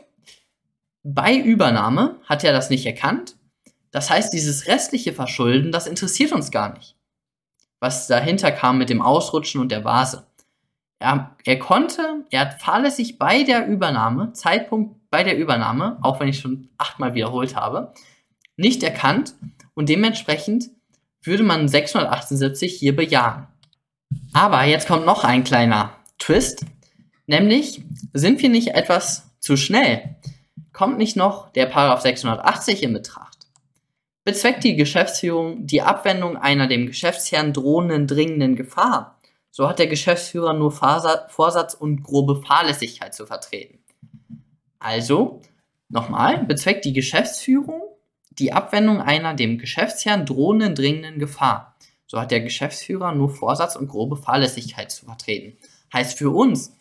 bei 1.03 1.37
Übernahme 1.37 2.19
hat 2.25 2.43
er 2.43 2.51
das 2.51 2.69
nicht 2.69 2.85
erkannt. 2.85 3.37
Das 3.91 4.09
heißt, 4.09 4.33
dieses 4.33 4.67
restliche 4.67 5.13
Verschulden, 5.13 5.71
das 5.71 5.87
interessiert 5.87 6.33
uns 6.33 6.51
gar 6.51 6.73
nicht 6.73 6.95
was 7.79 8.07
dahinter 8.07 8.51
kam 8.51 8.77
mit 8.77 8.89
dem 8.89 9.01
Ausrutschen 9.01 9.61
und 9.61 9.71
der 9.71 9.83
Vase. 9.83 10.25
Er, 10.99 11.35
er 11.45 11.59
konnte, 11.59 12.25
er 12.29 12.41
hat 12.41 12.61
fahrlässig 12.61 13.17
bei 13.17 13.43
der 13.43 13.67
Übernahme, 13.67 14.33
Zeitpunkt 14.33 15.09
bei 15.09 15.23
der 15.23 15.37
Übernahme, 15.37 15.97
auch 16.01 16.19
wenn 16.19 16.27
ich 16.27 16.39
schon 16.39 16.69
achtmal 16.77 17.15
wiederholt 17.15 17.55
habe, 17.55 17.93
nicht 18.57 18.83
erkannt 18.83 19.33
und 19.73 19.89
dementsprechend 19.89 20.65
würde 21.23 21.43
man 21.43 21.67
678 21.67 22.73
hier 22.73 22.95
bejahen. 22.95 23.47
Aber 24.33 24.63
jetzt 24.65 24.87
kommt 24.87 25.05
noch 25.05 25.23
ein 25.23 25.43
kleiner 25.43 25.95
Twist, 26.17 26.65
nämlich 27.27 27.83
sind 28.13 28.41
wir 28.41 28.49
nicht 28.49 28.75
etwas 28.75 29.31
zu 29.39 29.55
schnell? 29.55 30.17
Kommt 30.73 30.97
nicht 30.97 31.15
noch 31.15 31.51
der 31.53 31.65
Paragraph 31.65 32.01
680 32.01 32.83
in 32.83 32.93
Betracht? 32.93 33.39
bezweckt 34.29 34.63
die 34.63 34.75
Geschäftsführung 34.75 35.65
die 35.65 35.81
Abwendung 35.81 36.37
einer 36.37 36.67
dem 36.67 36.85
Geschäftsherrn 36.85 37.51
drohenden 37.51 38.05
dringenden 38.05 38.55
Gefahr, 38.55 39.18
so 39.51 39.67
hat 39.67 39.79
der 39.79 39.87
Geschäftsführer 39.87 40.53
nur 40.53 40.71
Vorsatz 40.71 41.73
und 41.73 42.03
grobe 42.03 42.41
Fahrlässigkeit 42.41 43.13
zu 43.13 43.25
vertreten. 43.25 43.79
Also, 44.79 45.41
nochmal, 45.89 46.45
bezweckt 46.45 46.85
die 46.85 46.93
Geschäftsführung 46.93 47.81
die 48.39 48.53
Abwendung 48.53 49.01
einer 49.01 49.33
dem 49.33 49.57
Geschäftsherrn 49.57 50.25
drohenden 50.25 50.73
dringenden 50.73 51.19
Gefahr, 51.19 51.75
so 52.07 52.19
hat 52.19 52.31
der 52.31 52.41
Geschäftsführer 52.41 53.13
nur 53.13 53.29
Vorsatz 53.29 53.75
und 53.75 53.87
grobe 53.87 54.15
Fahrlässigkeit 54.15 54.91
zu 54.91 55.05
vertreten. 55.05 55.57
Heißt 55.93 56.17
für 56.17 56.29
uns, 56.31 56.73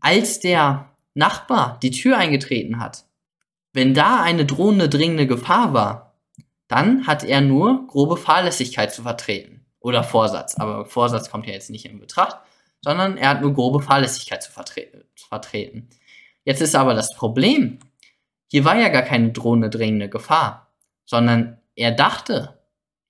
als 0.00 0.40
der 0.40 0.90
Nachbar 1.14 1.78
die 1.82 1.92
Tür 1.92 2.18
eingetreten 2.18 2.80
hat, 2.80 3.04
wenn 3.72 3.94
da 3.94 4.22
eine 4.22 4.44
drohende 4.44 4.88
dringende 4.88 5.26
Gefahr 5.26 5.72
war, 5.72 6.14
dann 6.66 7.06
hat 7.06 7.24
er 7.24 7.40
nur 7.40 7.86
grobe 7.86 8.16
Fahrlässigkeit 8.16 8.92
zu 8.92 9.02
vertreten. 9.02 9.63
Oder 9.84 10.02
Vorsatz. 10.02 10.56
Aber 10.56 10.84
Vorsatz 10.86 11.30
kommt 11.30 11.46
ja 11.46 11.52
jetzt 11.52 11.68
nicht 11.68 11.84
in 11.84 12.00
Betracht, 12.00 12.38
sondern 12.80 13.18
er 13.18 13.28
hat 13.28 13.42
nur 13.42 13.52
grobe 13.52 13.82
Fahrlässigkeit 13.82 14.42
zu, 14.42 14.50
vertre 14.50 14.86
zu 15.14 15.28
vertreten. 15.28 15.90
Jetzt 16.44 16.62
ist 16.62 16.74
aber 16.74 16.94
das 16.94 17.14
Problem, 17.14 17.80
hier 18.50 18.64
war 18.64 18.78
ja 18.78 18.88
gar 18.88 19.02
keine 19.02 19.32
drohende, 19.32 19.68
dringende 19.68 20.08
Gefahr, 20.08 20.72
sondern 21.04 21.58
er 21.76 21.92
dachte, 21.92 22.58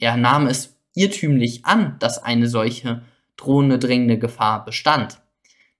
er 0.01 0.17
nahm 0.17 0.49
es 0.49 0.77
irrtümlich 0.95 1.65
an, 1.65 1.97
dass 2.01 2.21
eine 2.21 2.49
solche 2.49 3.03
drohende, 3.37 3.79
dringende 3.79 4.19
Gefahr 4.19 4.65
bestand. 4.65 5.21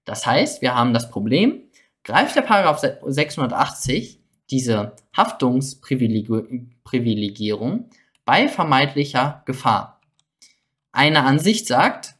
Das 0.05 0.25
heißt, 0.25 0.61
wir 0.61 0.75
haben 0.75 0.93
das 0.93 1.09
Problem, 1.09 1.63
greift 2.05 2.37
der 2.37 2.43
Paragraph 2.43 2.81
680 3.05 4.21
diese 4.49 4.95
Haftungsprivilegierung 5.15 7.89
bei 8.23 8.47
vermeintlicher 8.47 9.43
Gefahr. 9.45 9.94
Eine 10.95 11.25
Ansicht 11.25 11.67
sagt, 11.67 12.15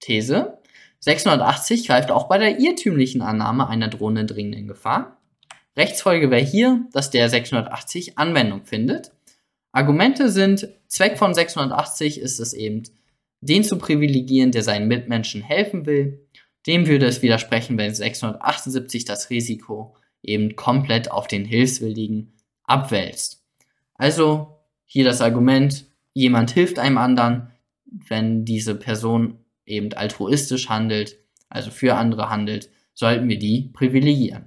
These, 0.00 0.56
680 1.00 1.86
greift 1.86 2.10
auch 2.10 2.26
bei 2.26 2.38
der 2.38 2.58
irrtümlichen 2.58 3.20
Annahme 3.20 3.68
einer 3.68 3.88
drohenden 3.88 4.26
dringenden 4.26 4.66
Gefahr. 4.66 5.20
Rechtsfolge 5.76 6.30
wäre 6.30 6.42
hier, 6.42 6.86
dass 6.92 7.10
der 7.10 7.28
680 7.28 8.16
Anwendung 8.16 8.64
findet. 8.64 9.12
Argumente 9.72 10.30
sind, 10.30 10.70
Zweck 10.86 11.18
von 11.18 11.34
680 11.34 12.18
ist 12.18 12.40
es 12.40 12.54
eben, 12.54 12.84
den 13.42 13.62
zu 13.62 13.76
privilegieren, 13.76 14.52
der 14.52 14.62
seinen 14.62 14.88
Mitmenschen 14.88 15.42
helfen 15.42 15.84
will. 15.84 16.26
Dem 16.66 16.86
würde 16.86 17.04
es 17.04 17.20
widersprechen, 17.20 17.76
wenn 17.76 17.94
678 17.94 19.04
das 19.04 19.28
Risiko 19.28 19.96
eben 20.22 20.56
komplett 20.56 21.10
auf 21.10 21.28
den 21.28 21.44
Hilfswilligen 21.44 22.32
abwälzt. 22.62 23.42
Also 23.96 24.60
hier 24.86 25.04
das 25.04 25.20
Argument, 25.20 25.84
jemand 26.14 26.52
hilft 26.52 26.78
einem 26.78 26.96
anderen, 26.96 27.50
wenn 28.08 28.44
diese 28.44 28.74
Person 28.74 29.38
eben 29.66 29.92
altruistisch 29.92 30.68
handelt, 30.68 31.18
also 31.48 31.70
für 31.70 31.96
andere 31.96 32.30
handelt, 32.30 32.70
sollten 32.94 33.28
wir 33.28 33.38
die 33.38 33.70
privilegieren. 33.72 34.46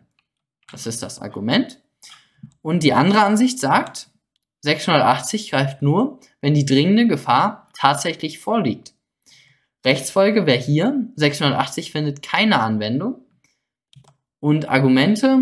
Das 0.71 0.87
ist 0.87 1.01
das 1.01 1.19
Argument. 1.19 1.81
Und 2.61 2.83
die 2.83 2.93
andere 2.93 3.23
Ansicht 3.23 3.59
sagt, 3.59 4.09
680 4.61 5.51
greift 5.51 5.81
nur, 5.81 6.19
wenn 6.41 6.53
die 6.53 6.65
dringende 6.65 7.07
Gefahr 7.07 7.69
tatsächlich 7.77 8.39
vorliegt. 8.39 8.93
Rechtsfolge 9.85 10.45
wäre 10.45 10.59
hier, 10.59 11.07
680 11.15 11.91
findet 11.91 12.21
keine 12.21 12.59
Anwendung. 12.59 13.25
Und 14.39 14.69
Argumente, 14.69 15.39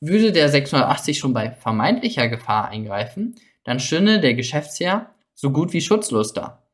würde 0.00 0.32
der 0.32 0.48
680 0.48 1.18
schon 1.18 1.32
bei 1.32 1.52
vermeintlicher 1.52 2.28
Gefahr 2.28 2.68
eingreifen, 2.68 3.36
dann 3.64 3.80
stünde 3.80 4.20
der 4.20 4.34
Geschäftsherr 4.34 5.10
so 5.34 5.50
gut 5.50 5.72
wie 5.72 5.80
schutzlos 5.80 6.32
da. 6.32 6.65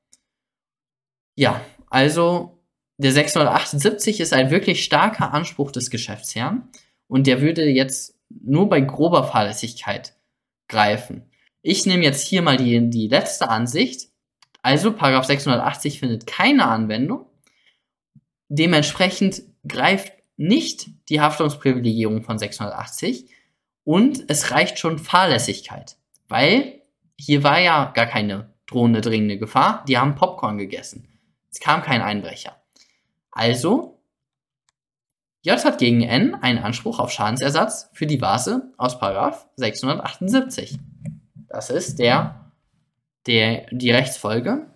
Ja, 1.34 1.60
also 1.88 2.62
der 2.98 3.12
678 3.12 4.20
ist 4.20 4.32
ein 4.32 4.50
wirklich 4.50 4.84
starker 4.84 5.32
Anspruch 5.32 5.72
des 5.72 5.90
Geschäftsherrn 5.90 6.68
und 7.08 7.26
der 7.26 7.40
würde 7.40 7.64
jetzt 7.64 8.18
nur 8.28 8.68
bei 8.68 8.80
grober 8.80 9.24
Fahrlässigkeit 9.24 10.14
greifen. 10.68 11.30
Ich 11.62 11.86
nehme 11.86 12.04
jetzt 12.04 12.26
hier 12.26 12.42
mal 12.42 12.56
die, 12.56 12.90
die 12.90 13.08
letzte 13.08 13.48
Ansicht. 13.48 14.08
Also 14.62 14.92
Paragraph 14.92 15.26
680 15.26 16.00
findet 16.00 16.26
keine 16.26 16.66
Anwendung. 16.66 17.26
Dementsprechend 18.48 19.42
greift 19.66 20.12
nicht 20.36 20.88
die 21.08 21.20
Haftungsprivilegierung 21.20 22.22
von 22.22 22.38
680 22.38 23.30
und 23.84 24.24
es 24.28 24.50
reicht 24.50 24.78
schon 24.78 24.98
Fahrlässigkeit, 24.98 25.96
weil 26.28 26.80
hier 27.18 27.42
war 27.42 27.60
ja 27.60 27.92
gar 27.94 28.06
keine 28.06 28.52
drohende 28.66 29.00
dringende 29.00 29.38
Gefahr. 29.38 29.84
Die 29.86 29.98
haben 29.98 30.14
Popcorn 30.14 30.58
gegessen. 30.58 31.11
Es 31.52 31.60
kam 31.60 31.82
kein 31.82 32.02
Einbrecher. 32.02 32.56
Also, 33.30 34.00
J 35.42 35.62
hat 35.64 35.78
gegen 35.78 36.02
N 36.02 36.34
einen 36.34 36.58
Anspruch 36.58 36.98
auf 36.98 37.10
Schadensersatz 37.10 37.90
für 37.92 38.06
die 38.06 38.20
Vase 38.20 38.72
aus 38.78 38.98
Paragraph 38.98 39.48
678. 39.56 40.78
Das 41.48 41.68
ist 41.68 41.98
der, 41.98 42.52
der, 43.26 43.66
die 43.70 43.90
Rechtsfolge. 43.90 44.66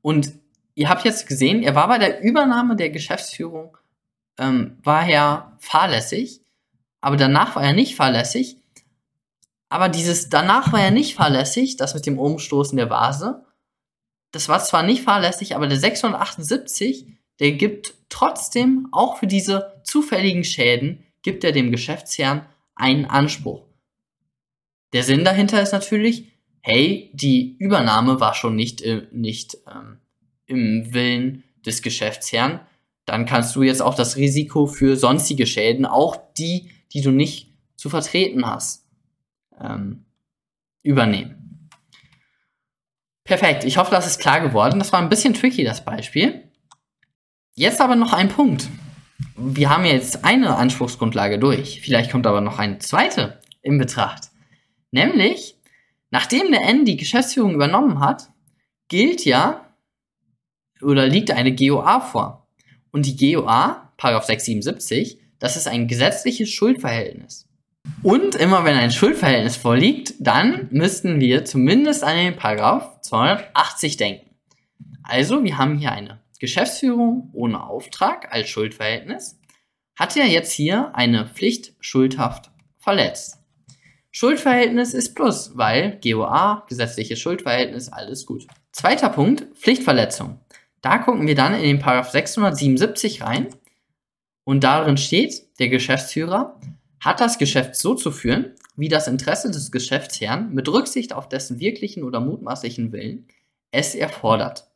Und 0.00 0.32
ihr 0.74 0.88
habt 0.88 1.04
jetzt 1.04 1.26
gesehen, 1.26 1.62
er 1.62 1.74
war 1.74 1.88
bei 1.88 1.98
der 1.98 2.22
Übernahme 2.22 2.76
der 2.76 2.90
Geschäftsführung, 2.90 3.76
ähm, 4.38 4.78
war 4.84 5.06
er 5.08 5.56
fahrlässig, 5.58 6.40
aber 7.00 7.16
danach 7.16 7.56
war 7.56 7.64
er 7.64 7.72
nicht 7.72 7.96
fahrlässig. 7.96 8.58
Aber 9.68 9.88
dieses 9.88 10.28
danach 10.28 10.72
war 10.72 10.80
er 10.80 10.92
nicht 10.92 11.16
fahrlässig, 11.16 11.76
das 11.76 11.94
mit 11.94 12.06
dem 12.06 12.20
Umstoßen 12.20 12.76
der 12.76 12.90
Vase, 12.90 13.45
das 14.36 14.50
war 14.50 14.62
zwar 14.62 14.82
nicht 14.82 15.02
fahrlässig, 15.02 15.56
aber 15.56 15.66
der 15.66 15.78
678, 15.78 17.06
der 17.40 17.52
gibt 17.52 17.94
trotzdem, 18.10 18.86
auch 18.92 19.16
für 19.16 19.26
diese 19.26 19.80
zufälligen 19.82 20.44
Schäden, 20.44 21.04
gibt 21.22 21.42
er 21.42 21.52
dem 21.52 21.70
Geschäftsherrn 21.70 22.44
einen 22.74 23.06
Anspruch. 23.06 23.64
Der 24.92 25.04
Sinn 25.04 25.24
dahinter 25.24 25.62
ist 25.62 25.72
natürlich, 25.72 26.32
hey, 26.60 27.10
die 27.14 27.56
Übernahme 27.58 28.20
war 28.20 28.34
schon 28.34 28.56
nicht, 28.56 28.82
äh, 28.82 29.06
nicht 29.10 29.56
ähm, 29.74 30.00
im 30.44 30.92
Willen 30.92 31.42
des 31.64 31.80
Geschäftsherrn, 31.80 32.60
dann 33.06 33.24
kannst 33.24 33.56
du 33.56 33.62
jetzt 33.62 33.80
auch 33.80 33.94
das 33.94 34.16
Risiko 34.16 34.66
für 34.66 34.96
sonstige 34.96 35.46
Schäden, 35.46 35.86
auch 35.86 36.18
die, 36.36 36.68
die 36.92 37.00
du 37.00 37.10
nicht 37.10 37.54
zu 37.76 37.88
vertreten 37.88 38.44
hast, 38.44 38.84
ähm, 39.58 40.04
übernehmen. 40.82 41.45
Perfekt, 43.26 43.64
ich 43.64 43.76
hoffe, 43.76 43.90
das 43.90 44.06
ist 44.06 44.20
klar 44.20 44.40
geworden. 44.40 44.78
Das 44.78 44.92
war 44.92 45.00
ein 45.00 45.08
bisschen 45.08 45.34
tricky, 45.34 45.64
das 45.64 45.84
Beispiel. 45.84 46.44
Jetzt 47.56 47.80
aber 47.80 47.96
noch 47.96 48.12
ein 48.12 48.28
Punkt. 48.28 48.68
Wir 49.36 49.68
haben 49.68 49.84
jetzt 49.84 50.24
eine 50.24 50.56
Anspruchsgrundlage 50.56 51.38
durch. 51.38 51.80
Vielleicht 51.82 52.12
kommt 52.12 52.26
aber 52.26 52.40
noch 52.40 52.60
eine 52.60 52.78
zweite 52.78 53.40
in 53.62 53.78
Betracht. 53.78 54.30
Nämlich, 54.92 55.56
nachdem 56.10 56.52
der 56.52 56.62
N 56.62 56.84
die 56.84 56.96
Geschäftsführung 56.96 57.54
übernommen 57.54 57.98
hat, 57.98 58.30
gilt 58.88 59.24
ja 59.24 59.74
oder 60.80 61.08
liegt 61.08 61.32
eine 61.32 61.54
GOA 61.54 62.00
vor. 62.00 62.46
Und 62.92 63.06
die 63.06 63.34
GOA, 63.34 63.92
Paragraph 63.96 64.24
677, 64.24 65.18
das 65.40 65.56
ist 65.56 65.66
ein 65.66 65.88
gesetzliches 65.88 66.50
Schuldverhältnis. 66.50 67.45
Und 68.02 68.34
immer 68.34 68.64
wenn 68.64 68.76
ein 68.76 68.90
Schuldverhältnis 68.90 69.56
vorliegt, 69.56 70.14
dann 70.20 70.68
müssten 70.70 71.20
wir 71.20 71.44
zumindest 71.44 72.04
an 72.04 72.16
den 72.16 72.36
Paragraph 72.36 73.00
280 73.02 73.96
denken. 73.96 74.30
Also, 75.02 75.42
wir 75.44 75.58
haben 75.58 75.76
hier 75.76 75.92
eine 75.92 76.20
Geschäftsführung 76.38 77.30
ohne 77.32 77.62
Auftrag 77.62 78.32
als 78.32 78.48
Schuldverhältnis. 78.48 79.38
Hat 79.96 80.16
er 80.16 80.26
jetzt 80.26 80.52
hier 80.52 80.94
eine 80.94 81.26
Pflicht 81.26 81.74
schuldhaft 81.80 82.50
verletzt? 82.78 83.38
Schuldverhältnis 84.10 84.94
ist 84.94 85.14
plus, 85.14 85.52
weil 85.56 86.00
GOA, 86.02 86.64
gesetzliches 86.68 87.18
Schuldverhältnis, 87.18 87.88
alles 87.88 88.24
gut. 88.26 88.46
Zweiter 88.72 89.10
Punkt, 89.10 89.46
Pflichtverletzung. 89.56 90.40
Da 90.80 90.98
gucken 90.98 91.26
wir 91.26 91.34
dann 91.34 91.54
in 91.54 91.62
den 91.62 91.78
Paragraph 91.78 92.10
677 92.10 93.22
rein 93.22 93.48
und 94.44 94.64
darin 94.64 94.96
steht, 94.96 95.58
der 95.58 95.68
Geschäftsführer 95.68 96.60
hat 97.00 97.20
das 97.20 97.38
Geschäft 97.38 97.76
so 97.76 97.94
zu 97.94 98.10
führen, 98.10 98.54
wie 98.76 98.88
das 98.88 99.08
Interesse 99.08 99.50
des 99.50 99.72
Geschäftsherrn 99.72 100.52
mit 100.52 100.68
Rücksicht 100.68 101.12
auf 101.12 101.28
dessen 101.28 101.60
wirklichen 101.60 102.04
oder 102.04 102.20
mutmaßlichen 102.20 102.92
Willen 102.92 103.26
es 103.70 103.94
erfordert. 103.94 104.68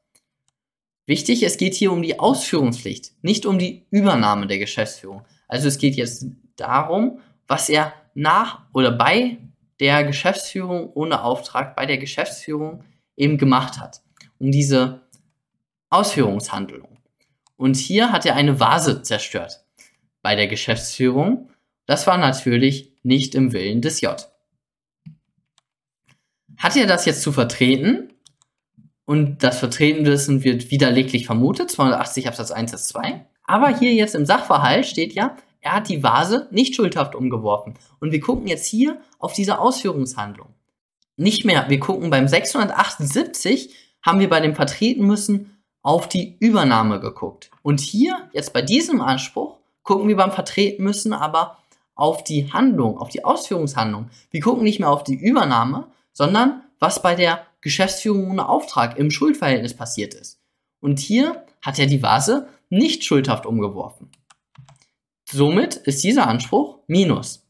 Wichtig, 1.06 1.42
es 1.42 1.56
geht 1.56 1.74
hier 1.74 1.92
um 1.92 2.02
die 2.02 2.18
Ausführungspflicht, 2.18 3.12
nicht 3.22 3.46
um 3.46 3.58
die 3.58 3.86
Übernahme 3.90 4.46
der 4.46 4.58
Geschäftsführung. 4.58 5.24
Also 5.48 5.68
es 5.68 5.78
geht 5.78 5.96
jetzt 5.96 6.26
darum, 6.56 7.20
was 7.48 7.68
er 7.68 7.92
nach 8.14 8.66
oder 8.72 8.92
bei 8.92 9.38
der 9.80 10.04
Geschäftsführung 10.04 10.92
ohne 10.92 11.22
Auftrag, 11.24 11.74
bei 11.74 11.86
der 11.86 11.98
Geschäftsführung 11.98 12.84
eben 13.16 13.38
gemacht 13.38 13.80
hat. 13.80 14.02
Um 14.38 14.52
diese 14.52 15.02
Ausführungshandlung. 15.88 16.98
Und 17.56 17.76
hier 17.76 18.12
hat 18.12 18.24
er 18.24 18.36
eine 18.36 18.60
Vase 18.60 19.02
zerstört 19.02 19.64
bei 20.22 20.36
der 20.36 20.46
Geschäftsführung 20.46 21.50
das 21.90 22.06
war 22.06 22.18
natürlich 22.18 22.92
nicht 23.02 23.34
im 23.34 23.52
Willen 23.52 23.82
des 23.82 24.00
J. 24.00 24.30
Hat 26.56 26.76
er 26.76 26.86
das 26.86 27.04
jetzt 27.04 27.20
zu 27.20 27.32
vertreten? 27.32 28.12
Und 29.04 29.42
das 29.42 29.58
Vertreten 29.58 30.06
wissen 30.06 30.44
wird 30.44 30.70
widerleglich 30.70 31.26
vermutet, 31.26 31.68
280 31.68 32.28
Absatz 32.28 32.52
1 32.52 32.70
Satz 32.70 32.86
2. 32.90 33.26
Aber 33.42 33.76
hier 33.76 33.92
jetzt 33.92 34.14
im 34.14 34.24
Sachverhalt 34.24 34.86
steht 34.86 35.14
ja, 35.14 35.36
er 35.60 35.72
hat 35.72 35.88
die 35.88 36.04
Vase 36.04 36.46
nicht 36.52 36.76
schuldhaft 36.76 37.16
umgeworfen. 37.16 37.74
Und 37.98 38.12
wir 38.12 38.20
gucken 38.20 38.46
jetzt 38.46 38.66
hier 38.66 39.00
auf 39.18 39.32
diese 39.32 39.58
Ausführungshandlung. 39.58 40.54
Nicht 41.16 41.44
mehr, 41.44 41.68
wir 41.68 41.80
gucken 41.80 42.08
beim 42.10 42.28
678, 42.28 43.74
haben 44.00 44.20
wir 44.20 44.28
bei 44.28 44.38
dem 44.38 44.54
Vertreten 44.54 45.08
müssen 45.08 45.60
auf 45.82 46.08
die 46.08 46.36
Übernahme 46.38 47.00
geguckt. 47.00 47.50
Und 47.62 47.80
hier, 47.80 48.30
jetzt 48.32 48.52
bei 48.52 48.62
diesem 48.62 49.00
Anspruch, 49.00 49.56
gucken 49.82 50.06
wir 50.06 50.16
beim 50.16 50.30
Vertreten 50.30 50.84
müssen 50.84 51.12
aber 51.12 51.56
auf 52.00 52.24
die 52.24 52.52
Handlung, 52.52 52.98
auf 52.98 53.08
die 53.08 53.24
Ausführungshandlung. 53.24 54.10
Wir 54.30 54.40
gucken 54.40 54.64
nicht 54.64 54.80
mehr 54.80 54.90
auf 54.90 55.04
die 55.04 55.14
Übernahme, 55.14 55.88
sondern 56.12 56.62
was 56.78 57.02
bei 57.02 57.14
der 57.14 57.46
Geschäftsführung 57.60 58.30
ohne 58.30 58.48
Auftrag 58.48 58.98
im 58.98 59.10
Schuldverhältnis 59.10 59.74
passiert 59.74 60.14
ist. 60.14 60.40
Und 60.80 60.98
hier 60.98 61.44
hat 61.60 61.78
er 61.78 61.86
die 61.86 62.02
Vase 62.02 62.48
nicht 62.70 63.04
schuldhaft 63.04 63.44
umgeworfen. 63.44 64.10
Somit 65.30 65.76
ist 65.76 66.02
dieser 66.02 66.26
Anspruch 66.26 66.78
Minus. 66.86 67.46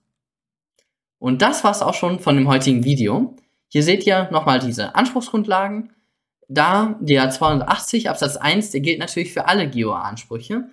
Und 1.18 1.42
das 1.42 1.62
war 1.64 1.70
es 1.70 1.82
auch 1.82 1.94
schon 1.94 2.18
von 2.18 2.34
dem 2.36 2.48
heutigen 2.48 2.84
Video. 2.84 3.36
Hier 3.68 3.82
seht 3.82 4.04
ihr 4.06 4.28
nochmal 4.32 4.58
diese 4.58 4.94
Anspruchsgrundlagen. 4.94 5.92
Da 6.48 6.98
der 7.00 7.30
280 7.30 8.10
Absatz 8.10 8.36
1, 8.36 8.72
der 8.72 8.80
gilt 8.80 8.98
natürlich 8.98 9.32
für 9.32 9.46
alle 9.46 9.70
GOA-Ansprüche. 9.70 10.68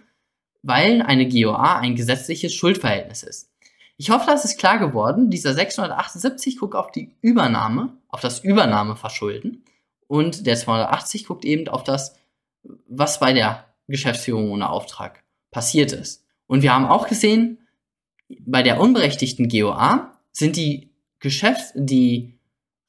weil 0.63 1.01
eine 1.01 1.29
GOA 1.29 1.79
ein 1.79 1.95
gesetzliches 1.95 2.53
Schuldverhältnis 2.53 3.23
ist. 3.23 3.49
Ich 3.97 4.11
hoffe, 4.11 4.27
das 4.27 4.45
ist 4.45 4.59
klar 4.59 4.77
geworden. 4.77 5.29
Dieser 5.29 5.53
678 5.53 6.59
guckt 6.59 6.75
auf 6.75 6.91
die 6.91 7.15
Übernahme, 7.21 7.97
auf 8.09 8.21
das 8.21 8.39
Übernahmeverschulden 8.39 9.63
und 10.07 10.45
der 10.45 10.55
280 10.55 11.25
guckt 11.25 11.45
eben 11.45 11.67
auf 11.67 11.83
das, 11.83 12.15
was 12.87 13.19
bei 13.19 13.33
der 13.33 13.65
Geschäftsführung 13.87 14.51
ohne 14.51 14.69
Auftrag 14.69 15.23
passiert 15.51 15.91
ist. 15.91 16.25
Und 16.45 16.61
wir 16.61 16.73
haben 16.73 16.85
auch 16.85 17.07
gesehen, 17.07 17.67
bei 18.39 18.61
der 18.61 18.79
unberechtigten 18.79 19.49
GOA 19.49 20.13
sind 20.31 20.55
die 20.55 20.93
Geschäfts-, 21.19 21.73
die 21.75 22.39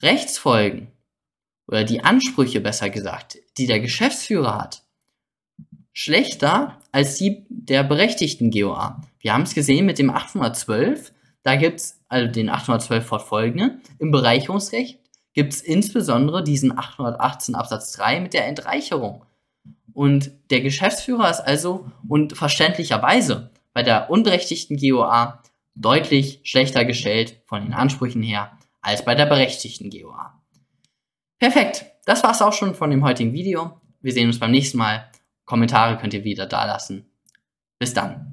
Rechtsfolgen 0.02 0.92
oder 1.66 1.84
die 1.84 2.04
Ansprüche 2.04 2.60
besser 2.60 2.90
gesagt, 2.90 3.38
die 3.56 3.66
der 3.66 3.80
Geschäftsführer 3.80 4.60
hat, 4.60 4.82
schlechter 5.98 6.78
als 6.92 7.16
die 7.16 7.44
der 7.48 7.82
berechtigten 7.82 8.52
GOA. 8.52 9.02
Wir 9.18 9.34
haben 9.34 9.42
es 9.42 9.52
gesehen 9.52 9.84
mit 9.84 9.98
dem 9.98 10.10
812, 10.10 11.12
da 11.42 11.56
gibt 11.56 11.80
es, 11.80 12.00
also 12.08 12.30
den 12.30 12.50
812 12.50 13.04
fortfolgende, 13.04 13.80
im 13.98 14.12
Bereicherungsrecht 14.12 15.00
gibt 15.32 15.54
es 15.54 15.60
insbesondere 15.60 16.44
diesen 16.44 16.78
818 16.78 17.56
Absatz 17.56 17.90
3 17.94 18.20
mit 18.20 18.32
der 18.32 18.46
Entreicherung. 18.46 19.24
Und 19.92 20.30
der 20.50 20.60
Geschäftsführer 20.60 21.28
ist 21.30 21.40
also 21.40 21.90
und 22.08 22.36
verständlicherweise 22.36 23.50
bei 23.74 23.82
der 23.82 24.08
unberechtigten 24.08 24.76
GOA 24.76 25.42
deutlich 25.74 26.42
schlechter 26.44 26.84
gestellt 26.84 27.42
von 27.46 27.64
den 27.64 27.74
Ansprüchen 27.74 28.22
her 28.22 28.52
als 28.80 29.04
bei 29.04 29.16
der 29.16 29.26
berechtigten 29.26 29.90
GOA. 29.90 30.40
Perfekt, 31.40 31.86
das 32.04 32.22
war's 32.22 32.40
auch 32.40 32.52
schon 32.52 32.76
von 32.76 32.90
dem 32.90 33.04
heutigen 33.04 33.32
Video. 33.32 33.80
Wir 34.00 34.12
sehen 34.12 34.28
uns 34.28 34.38
beim 34.38 34.52
nächsten 34.52 34.78
Mal. 34.78 35.10
Kommentare 35.48 35.96
könnt 35.96 36.12
ihr 36.12 36.24
wieder 36.24 36.44
da 36.44 36.66
lassen. 36.66 37.06
Bis 37.78 37.94
dann. 37.94 38.27